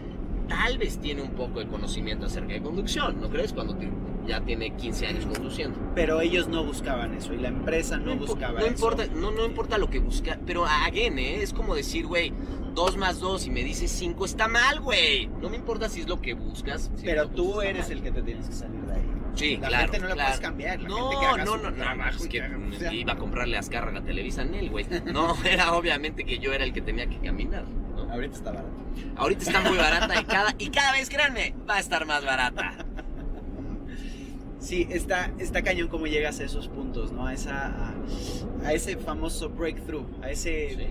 [0.47, 3.53] tal vez tiene un poco de conocimiento acerca de conducción, ¿no crees?
[3.53, 3.89] Cuando te-
[4.25, 5.77] ya tiene 15 años conduciendo.
[5.95, 8.67] Pero ellos no buscaban eso y la empresa no, impo- buscaba no eso.
[8.73, 11.41] importa, no, no importa lo que busca, pero again, ¿eh?
[11.43, 12.33] Es como decir, güey,
[12.73, 15.27] 2 más 2 y me dices 5, está mal, güey.
[15.41, 16.91] No me importa si es lo que buscas.
[16.95, 19.01] si Pero que tú eres el que te tienes que salir de ahí.
[19.35, 19.83] Sí, La claro.
[19.85, 20.29] gente no la claro.
[20.29, 20.81] puedes cambiar.
[20.81, 22.93] La no, gente que haga no, no, no, trabajo es y que haga- o sea,
[22.93, 24.85] iba a comprarle a Azcárraga Televisa en él, güey.
[25.11, 27.63] No, era obviamente que yo era el que tenía que caminar.
[27.67, 28.11] ¿no?
[28.11, 28.69] Ahorita está barato.
[29.15, 32.75] Ahorita está muy barata y cada, y cada vez, créanme, va a estar más barata.
[34.63, 37.27] Sí, está, está cañón cómo llegas a esos puntos, ¿no?
[37.27, 37.93] A, esa, a,
[38.65, 40.87] a ese famoso breakthrough, a ese Sí.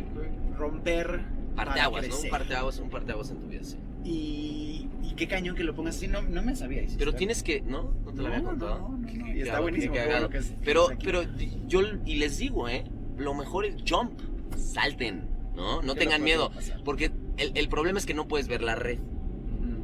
[0.58, 1.22] romper.
[1.56, 2.18] Parteaguas, ¿no?
[2.18, 3.76] Un parteaguas, un parteaguas en tu vida, sí.
[4.04, 6.82] Y, y qué cañón que lo pongas así, no, no me sabía.
[6.98, 7.94] Pero tienes que, ¿no?
[8.04, 8.78] No te lo No, había contado.
[8.78, 9.94] no, no, Y está buenísimo.
[10.30, 11.22] que es- Pero, pero
[11.66, 12.84] yo, y les digo, ¿eh?
[13.18, 14.18] Lo mejor es jump,
[14.56, 15.80] salten, ¿no?
[15.82, 16.50] No ¿Qué tengan miedo.
[16.50, 16.82] pasar?
[16.84, 18.98] Porque el, el problema es que no puedes ver la red.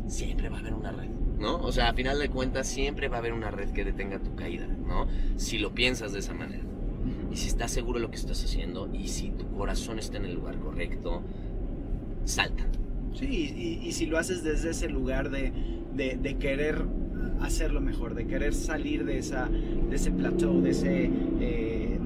[0.06, 1.56] Siempre va a haber una red, ¿no?
[1.56, 4.34] O sea, a final de cuentas siempre va a haber una red que detenga tu
[4.34, 5.06] caída, ¿no?
[5.36, 6.64] Si lo piensas de esa manera.
[7.30, 10.24] Y si estás seguro de lo que estás haciendo y si tu corazón está en
[10.26, 11.22] el lugar correcto,
[12.24, 12.64] salta.
[13.14, 13.26] Sí,
[13.82, 15.52] y, y si lo haces desde ese lugar de,
[15.94, 16.82] de, de querer
[17.40, 21.98] hacerlo mejor, de querer salir de, esa, de ese plateau, de ese eh,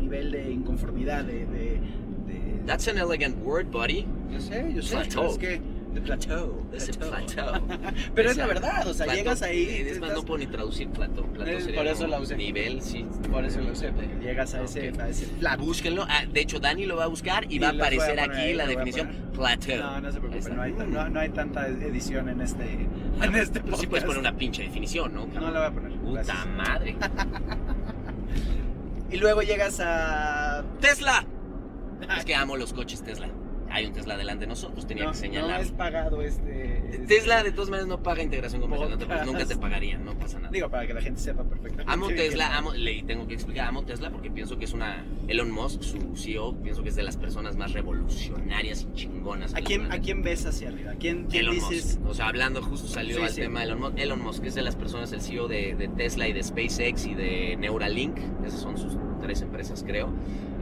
[0.00, 1.46] nivel de inconformidad, de...
[1.46, 1.80] de-
[2.26, 4.06] de- That's an elegant word, buddy.
[4.30, 4.94] Yo sé, yo sé.
[4.96, 5.22] Plateau.
[5.22, 5.60] pero Es que.
[5.94, 6.66] De plateau.
[6.72, 7.66] Ese plateau.
[7.66, 7.92] plateau.
[8.14, 9.58] Pero es la verdad, o sea, plateau, llegas ahí.
[9.64, 11.24] eh, y Es más, estás- no puedo ni traducir plato.
[11.24, 12.36] plato Eh, sería por eso la usé.
[12.36, 13.04] Nivel, sí.
[13.30, 15.58] Por eso lo sé, porque llegas a ese, a ese flat.
[15.58, 16.06] Búsquenlo.
[16.08, 18.52] Ah, de hecho, Dani lo va a buscar y, Y va a aparecer poner aquí
[18.54, 19.78] la definición plateau.
[19.80, 22.64] No, no se preocupen, no hay, no, no hay tanta edición en este,
[23.22, 25.26] en este Pues sí puedes poner una pinche definición, ¿no?
[25.26, 25.92] No la voy a poner.
[25.98, 26.46] Puta gracias.
[26.56, 26.96] madre.
[29.10, 30.62] Y luego llegas a.
[30.80, 31.24] ¡Tesla!
[32.16, 33.28] Es que amo los coches Tesla.
[33.70, 35.60] Hay un Tesla delante de nosotros, tenía no, que no señalar.
[35.60, 36.78] es pagado este.
[36.90, 39.26] este- Tesla de todas maneras no paga integración comercial, no Podcast.
[39.26, 40.50] nunca te pagarían, no pasa nada.
[40.50, 41.92] Digo, para que la gente sepa perfectamente.
[41.92, 45.50] Amo Tesla, amo, le tengo que explicar, amo Tesla porque pienso que es una, Elon
[45.50, 49.54] Musk, su CEO, pienso que es de las personas más revolucionarias y chingonas.
[49.54, 50.92] ¿A quién, ¿A quién ves hacia arriba?
[50.92, 51.98] ¿A quién, quién Elon dices?
[51.98, 52.10] Musk.
[52.10, 53.40] O sea, hablando, justo salió Sí, al sí.
[53.42, 53.98] tema de Elon Musk.
[53.98, 57.14] Elon Musk es de las personas, el CEO de, de Tesla y de SpaceX y
[57.14, 58.18] de Neuralink.
[58.44, 60.08] Esas son sus tres empresas, creo.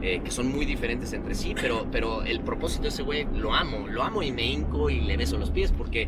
[0.01, 3.53] eh, que son muy diferentes entre sí, pero, pero el propósito de ese güey lo
[3.53, 3.87] amo.
[3.87, 6.07] Lo amo y me hinco y le beso los pies porque,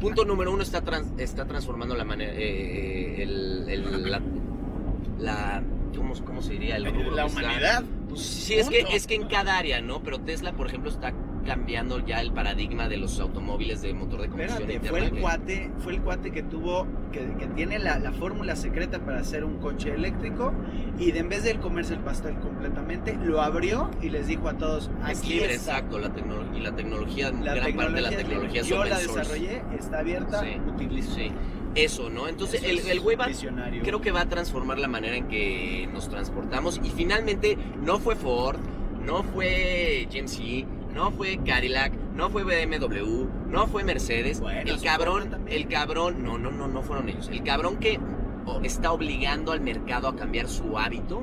[0.00, 2.32] punto número uno, está, trans- está transformando la manera.
[2.34, 4.20] eh, el, el- la,
[5.18, 5.62] la-
[5.96, 6.76] ¿cómo, cómo se diría?
[6.76, 7.84] El rubro La está- humanidad.
[8.08, 10.00] pues sí, es que, es que en cada área, ¿no?
[10.02, 11.12] Pero Tesla, por ejemplo, está
[11.48, 14.90] cambiando ya el paradigma de los automóviles de motor de combustión Espérate, interna.
[14.98, 18.54] fue el que- cuate, fue el cuate que tuvo, que, que tiene la, la fórmula
[18.54, 20.52] secreta para hacer un coche eléctrico
[20.98, 24.48] y de en vez de él comerse el pastel completamente, lo abrió y les dijo
[24.48, 25.78] a todos, Es aquí libre, está.
[25.78, 25.98] exacto.
[25.98, 26.10] La
[26.54, 29.62] y la tecnología, La gran parte de la tecnología es es Yo open la desarrollé,
[29.78, 31.14] está abierta, Sí, utilizo.
[31.14, 31.32] Sí,
[31.74, 32.28] eso, ¿no?
[32.28, 33.28] Entonces, Eso el, es güey va,
[33.82, 36.80] creo que va a transformar la manera en que nos transportamos.
[36.84, 38.58] Y finalmente, no fue Ford,
[39.04, 40.66] no fue GMC,
[40.98, 44.40] no fue Cadillac, no fue BMW, no fue Mercedes.
[44.40, 47.28] Bueno, el cabrón, el cabrón, no, no, no, no fueron ellos.
[47.28, 48.00] El cabrón que
[48.64, 51.22] está obligando al mercado a cambiar su hábito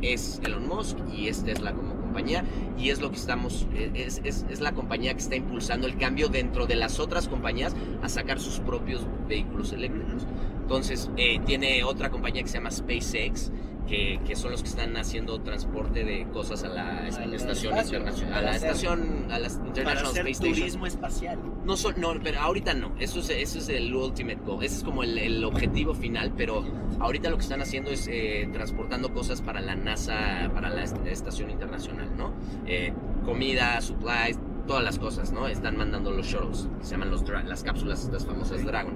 [0.00, 2.44] es Elon Musk y es Tesla como compañía
[2.78, 6.28] y es lo que estamos es, es- es la compañía que está impulsando el cambio
[6.28, 10.26] dentro de las otras compañías a sacar sus propios vehículos eléctricos
[10.60, 13.50] entonces eh, tiene otra compañía que se llama SpaceX
[13.88, 18.42] que, que son los que están haciendo transporte de cosas a la estación internacional a
[18.42, 21.38] la estación a la para International hacer Space Station turismo espacial.
[21.64, 22.92] no, sol- no, pero ahorita no.
[22.98, 24.64] Eso es, eso es el ultimate goal.
[24.64, 26.64] Ese es como el, el objetivo final, pero
[27.00, 30.96] ahorita lo que están haciendo es eh, transportando cosas para la NASA, para la est-
[31.06, 32.32] estación internacional, ¿no?
[32.66, 32.92] Eh,
[33.24, 35.46] comida, supplies, todas las cosas, ¿no?
[35.46, 38.64] Están mandando los shuttles, que se llaman los las cápsulas, las famosas.
[38.64, 38.94] Dragon.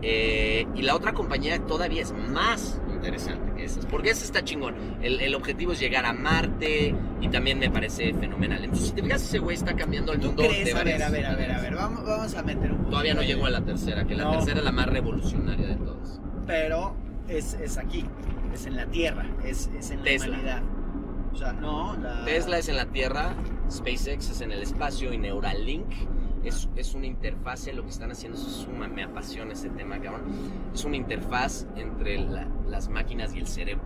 [0.00, 4.74] Eh, y la otra compañía todavía es más interesante que esas, porque esa está chingón.
[5.02, 8.62] El, el objetivo es llegar a Marte y también me parece fenomenal.
[8.64, 10.48] Entonces, si te fijas, ese güey está cambiando el ¿Tú mundo de?
[10.72, 13.14] A ver, a ver, a ver, a ver, vamos, vamos a meter un poquito Todavía
[13.14, 14.30] no llegó a la tercera, que la No.
[14.32, 16.20] tercera es la más revolucionaria de todas.
[16.46, 16.94] Pero
[17.28, 18.04] es, es aquí,
[18.52, 20.28] es en la Tierra, es, es en la Tesla.
[20.28, 20.62] humanidad.
[21.32, 22.24] O sea, no, la...
[22.24, 23.34] Tesla es en la Tierra,
[23.70, 25.86] SpaceX es en el espacio y Neuralink
[26.44, 30.22] es, es una interfase, lo que están haciendo es suma, me apasiona ese tema, cabrón.
[30.74, 33.84] Es una interfaz entre la- las máquinas y el cerebro.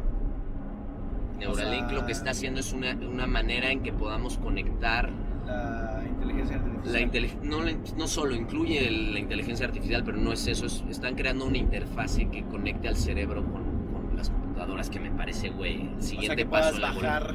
[1.38, 5.10] Neuralink sea- lo que está haciendo es una, una manera en que podamos conectar
[5.46, 6.92] la inteligencia artificial.
[6.92, 10.66] La intele- no, no solo incluye el- la inteligencia artificial, pero no es eso.
[10.66, 13.62] es- están creando una interfase que conecte al cerebro con,
[13.92, 16.76] con las computadoras, que me parece, güey, el o siguiente sea, que paso.
[16.76, 17.34] puedas bajar,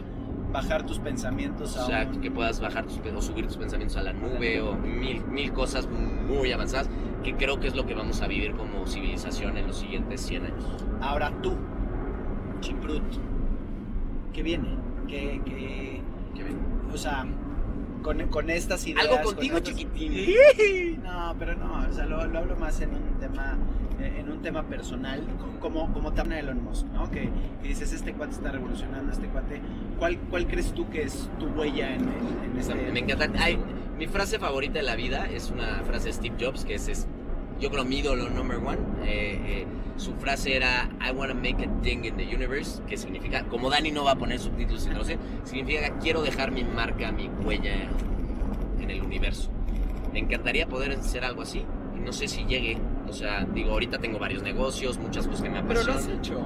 [0.62, 3.96] bajar tus pensamientos a O sea, un- que puedas bajar tus, o subir tus pensamientos
[3.98, 6.90] a la nube o mil, mil cosas muy avanzadas,
[7.24, 10.46] que creo que es lo que vamos a vivir como civilización en los siguientes 100
[10.46, 10.86] años.
[11.02, 11.54] Ahora tú,
[12.62, 13.04] Chimprut,
[14.34, 14.70] ¿qué viene?
[15.08, 16.02] ¿Qué, qué-
[16.36, 16.58] Qué bien.
[16.94, 17.26] o sea,
[18.04, 19.06] con, con estas ideas...
[19.06, 21.02] Algo con contigo, chiquitín.
[21.04, 23.58] No, pero no, o sea, lo, lo hablo más en un tema
[24.00, 27.10] en un tema personal, co- como, como también Elon Musk, ¿no?
[27.10, 27.30] Que,
[27.62, 29.62] que dices, este cuate está revolucionando, este cuate,
[30.00, 33.26] ¿cuál, cuál crees tú que es tu huella en, en- en este me encanta.
[33.26, 33.60] en Ay,
[33.98, 37.08] mi frase favorita de la vida es una frase de Steve Jobs, que es, es-
[37.60, 38.78] yo creo mi ídolo number one.
[39.04, 39.66] Eh, eh,
[39.98, 43.72] su frase era I want to make a ding in the universe, que significa, como
[43.72, 47.12] Dani no va a poner subtítulos y no lo sé, significa quiero dejar mi marca,
[47.12, 47.74] mi huella
[48.80, 49.50] en el universo.
[50.14, 51.64] Me encantaría poder hacer algo así
[51.96, 52.78] y no sé si llegue.
[53.08, 56.20] O sea, digo, ahorita tengo varios negocios, muchas cosas que me Pero lo apasionan.
[56.20, 56.46] has hecho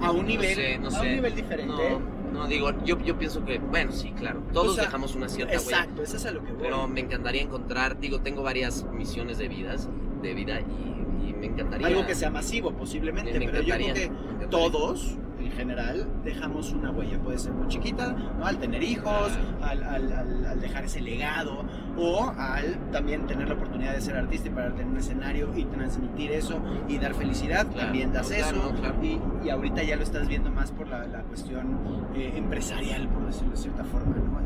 [0.00, 1.90] a un No nivel, sé, no a un nivel diferente.
[2.32, 5.28] No, no, digo, yo, yo pienso que, bueno, sí, claro, todos O sea, dejamos una
[5.28, 5.70] cierta huella.
[5.70, 6.62] Exacto, eso es a lo que voy.
[6.62, 9.88] Pero me encantaría encontrar, digo, tengo varias misiones de vidas,
[10.22, 11.86] de vida y, y me encantaría.
[11.88, 14.10] Algo que sea masivo posiblemente, me pero yo creo que
[14.50, 15.16] todos,
[15.58, 17.18] general dejamos una huella.
[17.18, 18.46] Puede ser muy chiquita, ¿no?
[18.46, 19.30] Al tener hijos,
[19.60, 21.64] al, al- al- al dejar ese legado,
[21.98, 25.64] o al también tener la oportunidad de ser artista y pararte en un escenario y
[25.66, 27.66] transmitir eso y dar felicidad.
[27.66, 28.74] Claro, también das claro, eso.
[28.80, 29.04] claro.
[29.04, 31.78] y, y ahorita ya lo estás viendo más por la, la cuestión
[32.14, 34.38] eh, empresarial, por decirlo de cierta forma, ¿no?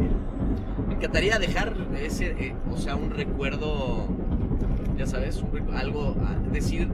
[0.00, 4.06] El- el- Me encantaría dejar ese, eh, o sea, un recuerdo,
[4.96, 6.88] ya sabes, un algo, a- decir,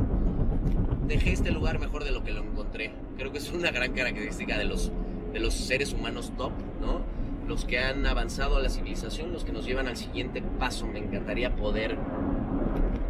[1.08, 2.92] dejé este lugar mejor de lo que lo encontré.
[3.16, 4.92] Creo que es una gran característica de los,
[5.32, 7.00] de los seres humanos top, ¿no?
[7.48, 10.86] Los que han avanzado a la civilización, los que nos llevan al siguiente paso.
[10.86, 11.96] Me encantaría poder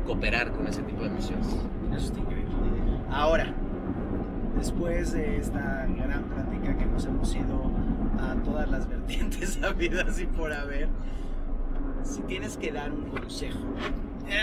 [0.06, 1.46] cooperar con ese tipo de misiones.
[1.96, 2.54] Eso está increíble.
[3.10, 3.54] Ahora,
[4.56, 7.70] después de esta gran plática que nos hemos ido
[8.20, 10.88] a todas las vertientes habidas y por haber,
[12.02, 13.58] si tienes que dar un consejo.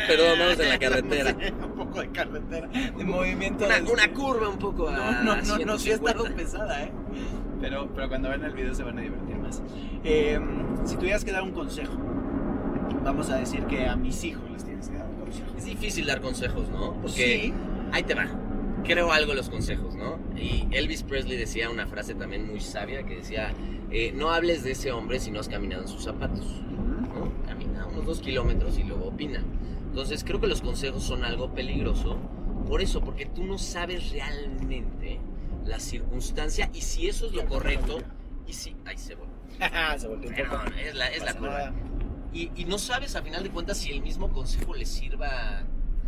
[0.07, 1.31] Perdón, vamos en la carretera.
[1.39, 3.65] Sí, un poco de carretera, de movimiento.
[3.65, 6.11] Una, una curva un poco a No, no, no, no, sí ha 150.
[6.11, 6.91] estado pesada, ¿eh?
[7.61, 9.61] Pero, pero cuando vean el video se van a divertir más.
[10.03, 10.39] Eh,
[10.85, 11.93] si tuvieras que dar un consejo,
[13.03, 15.47] vamos a decir que a mis hijos les tienes que dar un consejo.
[15.57, 16.93] Es difícil dar consejos, ¿no?
[17.01, 17.53] Porque Sí,
[17.91, 18.27] ahí te va.
[18.83, 20.19] Creo algo en los consejos, ¿no?
[20.35, 23.53] Y Elvis Presley decía una frase también muy sabia que decía,
[23.91, 26.61] eh, no hables de ese hombre si no has caminado en sus zapatos,
[28.03, 29.43] unos dos kilómetros y luego opina.
[29.89, 32.17] Entonces creo que los consejos son algo peligroso
[32.67, 35.19] por eso, porque tú no sabes realmente
[35.65, 37.99] la circunstancia y si eso es lo correcto
[38.47, 38.75] y si...
[38.85, 39.33] Ay, se volvió.
[39.97, 40.33] se un poco.
[40.33, 41.73] Perdón, es la, es la curva.
[42.33, 45.59] Y, y no sabes a final de cuentas si el mismo consejo le sirva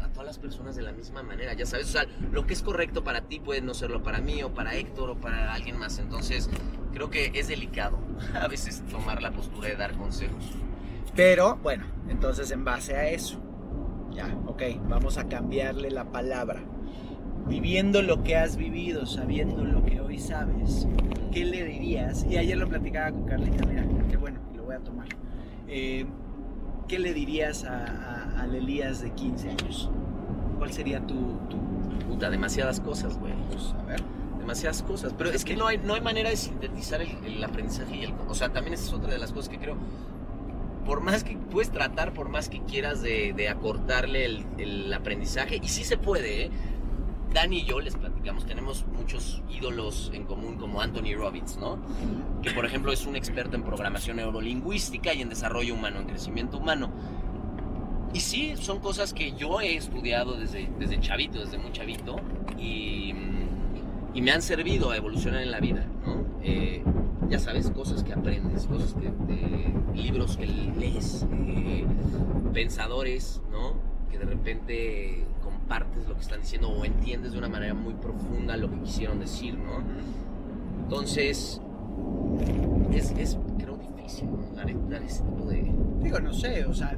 [0.01, 2.63] a todas las personas de la misma manera, ya sabes, o sea, lo que es
[2.63, 5.99] correcto para ti puede no serlo para mí o para Héctor o para alguien más,
[5.99, 6.49] entonces
[6.93, 7.99] creo que es delicado
[8.33, 10.55] a veces tomar la postura de dar consejos.
[11.15, 13.39] Pero bueno, entonces en base a eso,
[14.11, 16.61] ya, ok, vamos a cambiarle la palabra.
[17.47, 20.87] Viviendo lo que has vivido, sabiendo lo que hoy sabes,
[21.31, 22.25] ¿qué le dirías?
[22.25, 25.07] Y ayer lo platicaba con Carlita, mira, qué bueno, lo voy a tomar.
[25.67, 26.05] Eh,
[26.87, 29.89] ¿Qué le dirías a, a- al Elías de 15 años?
[30.57, 31.15] ¿Cuál sería tu,
[31.49, 31.57] tu
[32.07, 33.33] Puta, demasiadas cosas, güey.
[33.51, 34.01] pues, a ver?
[34.39, 35.13] demasiadas cosas.
[35.17, 38.13] Pero es que no hay, no hay manera de sintetizar el, el aprendizaje y el...
[38.27, 39.75] O sea, también esa es otra de las cosas que creo.
[40.85, 45.67] Por más que puedes tratar, por más que quieras de, acortarle el, el aprendizaje, y
[45.67, 46.51] sí se puede, ¿eh?
[47.35, 51.77] Dani y yo les platicamos, tenemos muchos ídolos en común como Anthony Robbins, ¿no?
[52.41, 56.57] Que por ejemplo es un experto en programación neurolingüística y en desarrollo humano, en crecimiento
[56.57, 56.91] humano.
[58.13, 62.15] Y sí, son cosas que yo he estudiado desde, desde chavito, desde muy chavito,
[62.57, 63.13] y,
[64.13, 66.25] y me han servido a evolucionar en la vida, ¿no?
[66.41, 66.81] Eh,
[67.29, 71.85] ya sabes, cosas que aprendes, cosas que, eh, libros que lees, eh,
[72.53, 73.73] pensadores, ¿no?
[74.09, 78.57] Que de repente compartes lo que están diciendo o entiendes de una manera muy profunda
[78.57, 79.83] lo que quisieron decir, ¿no?
[80.83, 81.61] Entonces,
[82.91, 84.55] es, es creo difícil ¿no?
[84.55, 85.71] dar, dar ese tipo de,
[86.01, 86.97] Digo, no sé, o sea,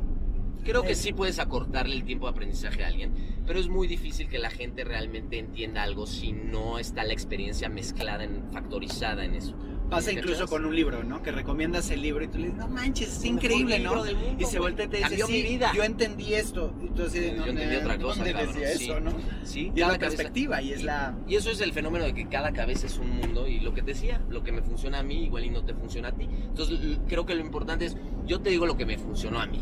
[0.68, 3.14] Creo que sí puedes acortarle el tiempo de aprendizaje a alguien,
[3.46, 7.70] pero es muy difícil que la gente realmente entienda algo si no está la experiencia
[7.70, 9.56] mezclada, en, factorizada en eso.
[9.90, 11.22] Pasa ¿Me incluso con un libro, ¿no?
[11.24, 13.96] Que recomiendas el libro y tú le dices, no manches, es increíble, ¿no?
[13.96, 15.72] mundo, Y se voltea y te dice, sí, mi vida.
[15.76, 16.74] yo entendí esto.
[16.84, 18.84] Y tú así, Yo ¿dónde- entendí otra cosa, ¿Dónde cabrón, decía sí.
[18.86, 19.12] eso, no?
[19.44, 21.16] Sí, Y es cada la cabeza- perspectiva y es la...
[21.28, 23.82] Y eso es el fenómeno de que cada cabeza es un mundo y lo que
[23.82, 26.28] te decía, lo que me funciona a mí igual y no te funciona a ti.
[26.30, 29.62] Entonces creo que lo importante es, yo te digo lo que me funcionó a mí.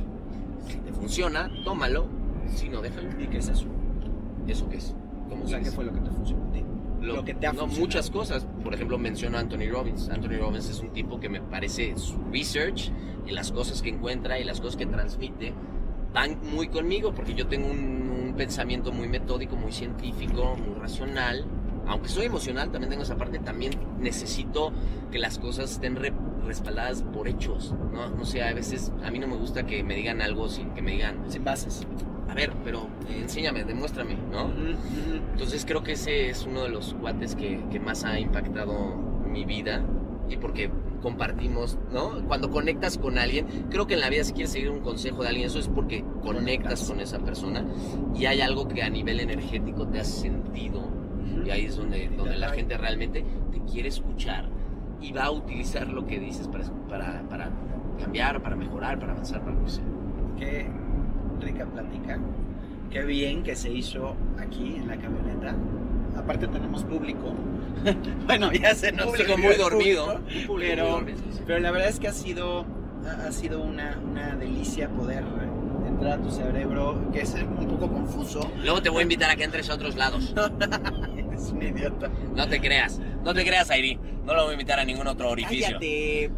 [0.68, 2.08] Si te funciona, tómalo,
[2.54, 3.10] si no, déjalo.
[3.22, 3.68] ¿Y qué es eso?
[4.48, 4.96] ¿Eso qué es?
[5.30, 5.76] ¿Cómo O sea, ¿qué es?
[5.76, 6.64] fue lo que te funcionó a ti?
[7.06, 8.48] Lo que te ha no, muchas cosas.
[8.64, 10.10] Por ejemplo, menciono a Anthony Robbins.
[10.10, 12.92] Anthony Robbins es un tipo que me parece su research
[13.28, 15.54] y las cosas que encuentra y las cosas que transmite
[16.14, 21.46] van muy conmigo porque yo tengo un, un pensamiento muy metódico, muy científico, muy racional.
[21.88, 23.38] Aunque soy emocional, también tengo esa parte.
[23.40, 24.72] También necesito
[25.12, 26.14] que las cosas estén re-
[26.46, 27.76] respaldadas por hechos.
[27.94, 28.10] ¿no?
[28.10, 30.82] no sé, a veces a mí no me gusta que me digan algo sin que
[30.82, 31.86] me digan, Sin bases.
[32.28, 34.52] A ver, pero eh, enséñame, demuéstrame, ¿no?
[35.32, 38.96] Entonces creo que ese es uno de los cuates que, que más ha impactado
[39.30, 39.84] mi vida
[40.30, 40.72] y porque
[41.02, 42.26] compartimos, ¿no?
[42.28, 45.30] Cuando conectas con alguien, creo que en la vida si quieres seguir un consejo de
[45.30, 47.64] alguien, eso es porque conectas con esa persona
[48.16, 50.90] y hay algo que a nivel energético te hace sentido
[51.46, 54.50] y ahí es donde, donde la gente realmente te quiere escuchar
[55.00, 57.52] y va a utilizar lo que dices para, para, para
[58.00, 59.84] cambiar, para mejorar, para avanzar, para lo que sea.
[60.38, 60.68] Qué
[61.40, 62.20] rica plática.
[62.92, 65.56] Qué bien que se hizo aquí en la camioneta.
[66.16, 67.34] Aparte tenemos público.
[68.26, 70.06] bueno, ya se nos público muy dormido.
[70.06, 71.42] público, público pero, muy dormido, sí.
[71.46, 72.66] pero la verdad es que ha sido,
[73.06, 75.24] ha sido una, una delicia poder
[75.86, 78.52] entrar a tu cerebro, que es un poco confuso.
[78.64, 80.34] Luego te voy a invitar a que entres a otros lados.
[81.34, 82.10] es un idiota.
[82.36, 83.00] No te creas.
[83.24, 84.00] No te creas, Airi.
[84.26, 85.78] No lo voy a invitar a ningún otro orificio.
[85.80, 86.32] Cállate,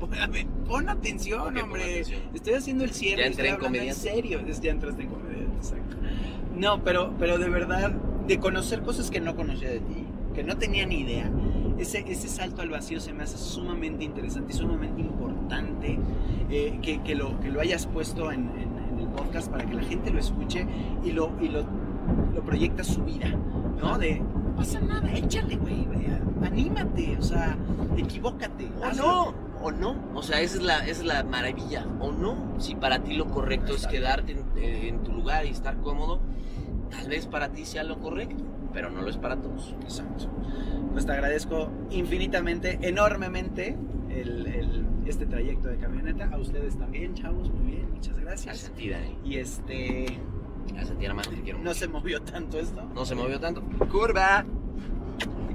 [0.68, 1.84] pon, pon atención, Ok, pon hombre.
[1.84, 2.22] atención.
[2.34, 3.22] Estoy haciendo el cierre.
[3.22, 3.90] Ya entré en comediante.
[3.90, 5.96] En serio, ya entraste en comediante, exacto.
[6.56, 10.58] No, pero, pero de verdad, de conocer cosas que no conocía de ti, que no
[10.58, 11.30] tenía ni idea.
[11.78, 16.00] Ese, ese salto al vacío se me hace sumamente interesante y sumamente importante
[16.50, 19.76] eh, que, que lo, que lo hayas puesto en, en- en el podcast para que
[19.76, 20.66] la gente lo escuche
[21.06, 21.64] y lo, y lo,
[22.34, 23.30] lo proyecta a su vida,
[23.80, 24.00] ¿no?
[24.00, 25.86] De, no pasa nada, échale, güey,
[26.44, 27.56] anímate, o sea,
[27.96, 28.68] equivócate.
[28.84, 29.06] Hazlo".
[29.06, 29.96] no, o no.
[30.16, 31.86] O sea, esa es la, esa es la maravilla.
[32.00, 32.56] O no.
[32.60, 36.20] Si para ti lo correcto es quedarte en, eh, en tu lugar y estar cómodo,
[36.92, 38.44] tal vez para ti sea lo correcto,
[38.74, 39.76] pero no lo es para todos.
[39.84, 40.28] Exacto.
[40.94, 43.78] Pues te agradezco infinitamente, enormemente
[44.10, 46.30] el, el- este trayecto de camioneta.
[46.34, 49.18] A ustedes también, chavos, muy bien, muchas Gracias a Dani.
[49.24, 50.20] Y este,
[50.68, 51.30] Gracias a ti, hermano.
[51.30, 51.76] Te quiero no mucho.
[51.76, 52.84] se movió tanto esto.
[52.94, 53.64] No se movió tanto.
[53.90, 54.46] Curva.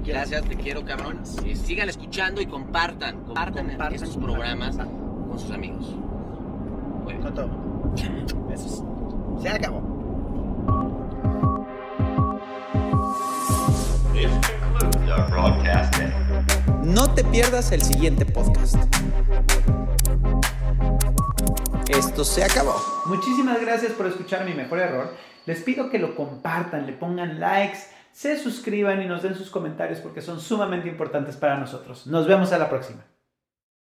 [0.05, 1.21] Gracias, te quiero, cabrón.
[1.25, 3.23] Sigan escuchando y compartan.
[3.23, 4.35] Compartan, Compartan, estos compartan.
[4.35, 4.75] programas
[5.29, 5.85] con sus amigos.
[7.05, 7.21] Bien.
[7.21, 7.49] Con todo.
[8.49, 8.83] Besos.
[9.41, 9.81] Se acabó.
[14.13, 14.29] This
[14.79, 16.11] concludes our broadcast day.
[16.83, 18.75] No te pierdas el siguiente podcast.
[21.89, 22.75] Esto se acabó.
[23.05, 25.13] Muchísimas gracias por escuchar mi mejor error.
[25.45, 27.79] Les pido que lo compartan, le pongan likes,
[28.13, 32.05] se suscriban y nos den sus comentarios porque son sumamente importantes para nosotros.
[32.05, 33.03] Nos vemos a la próxima.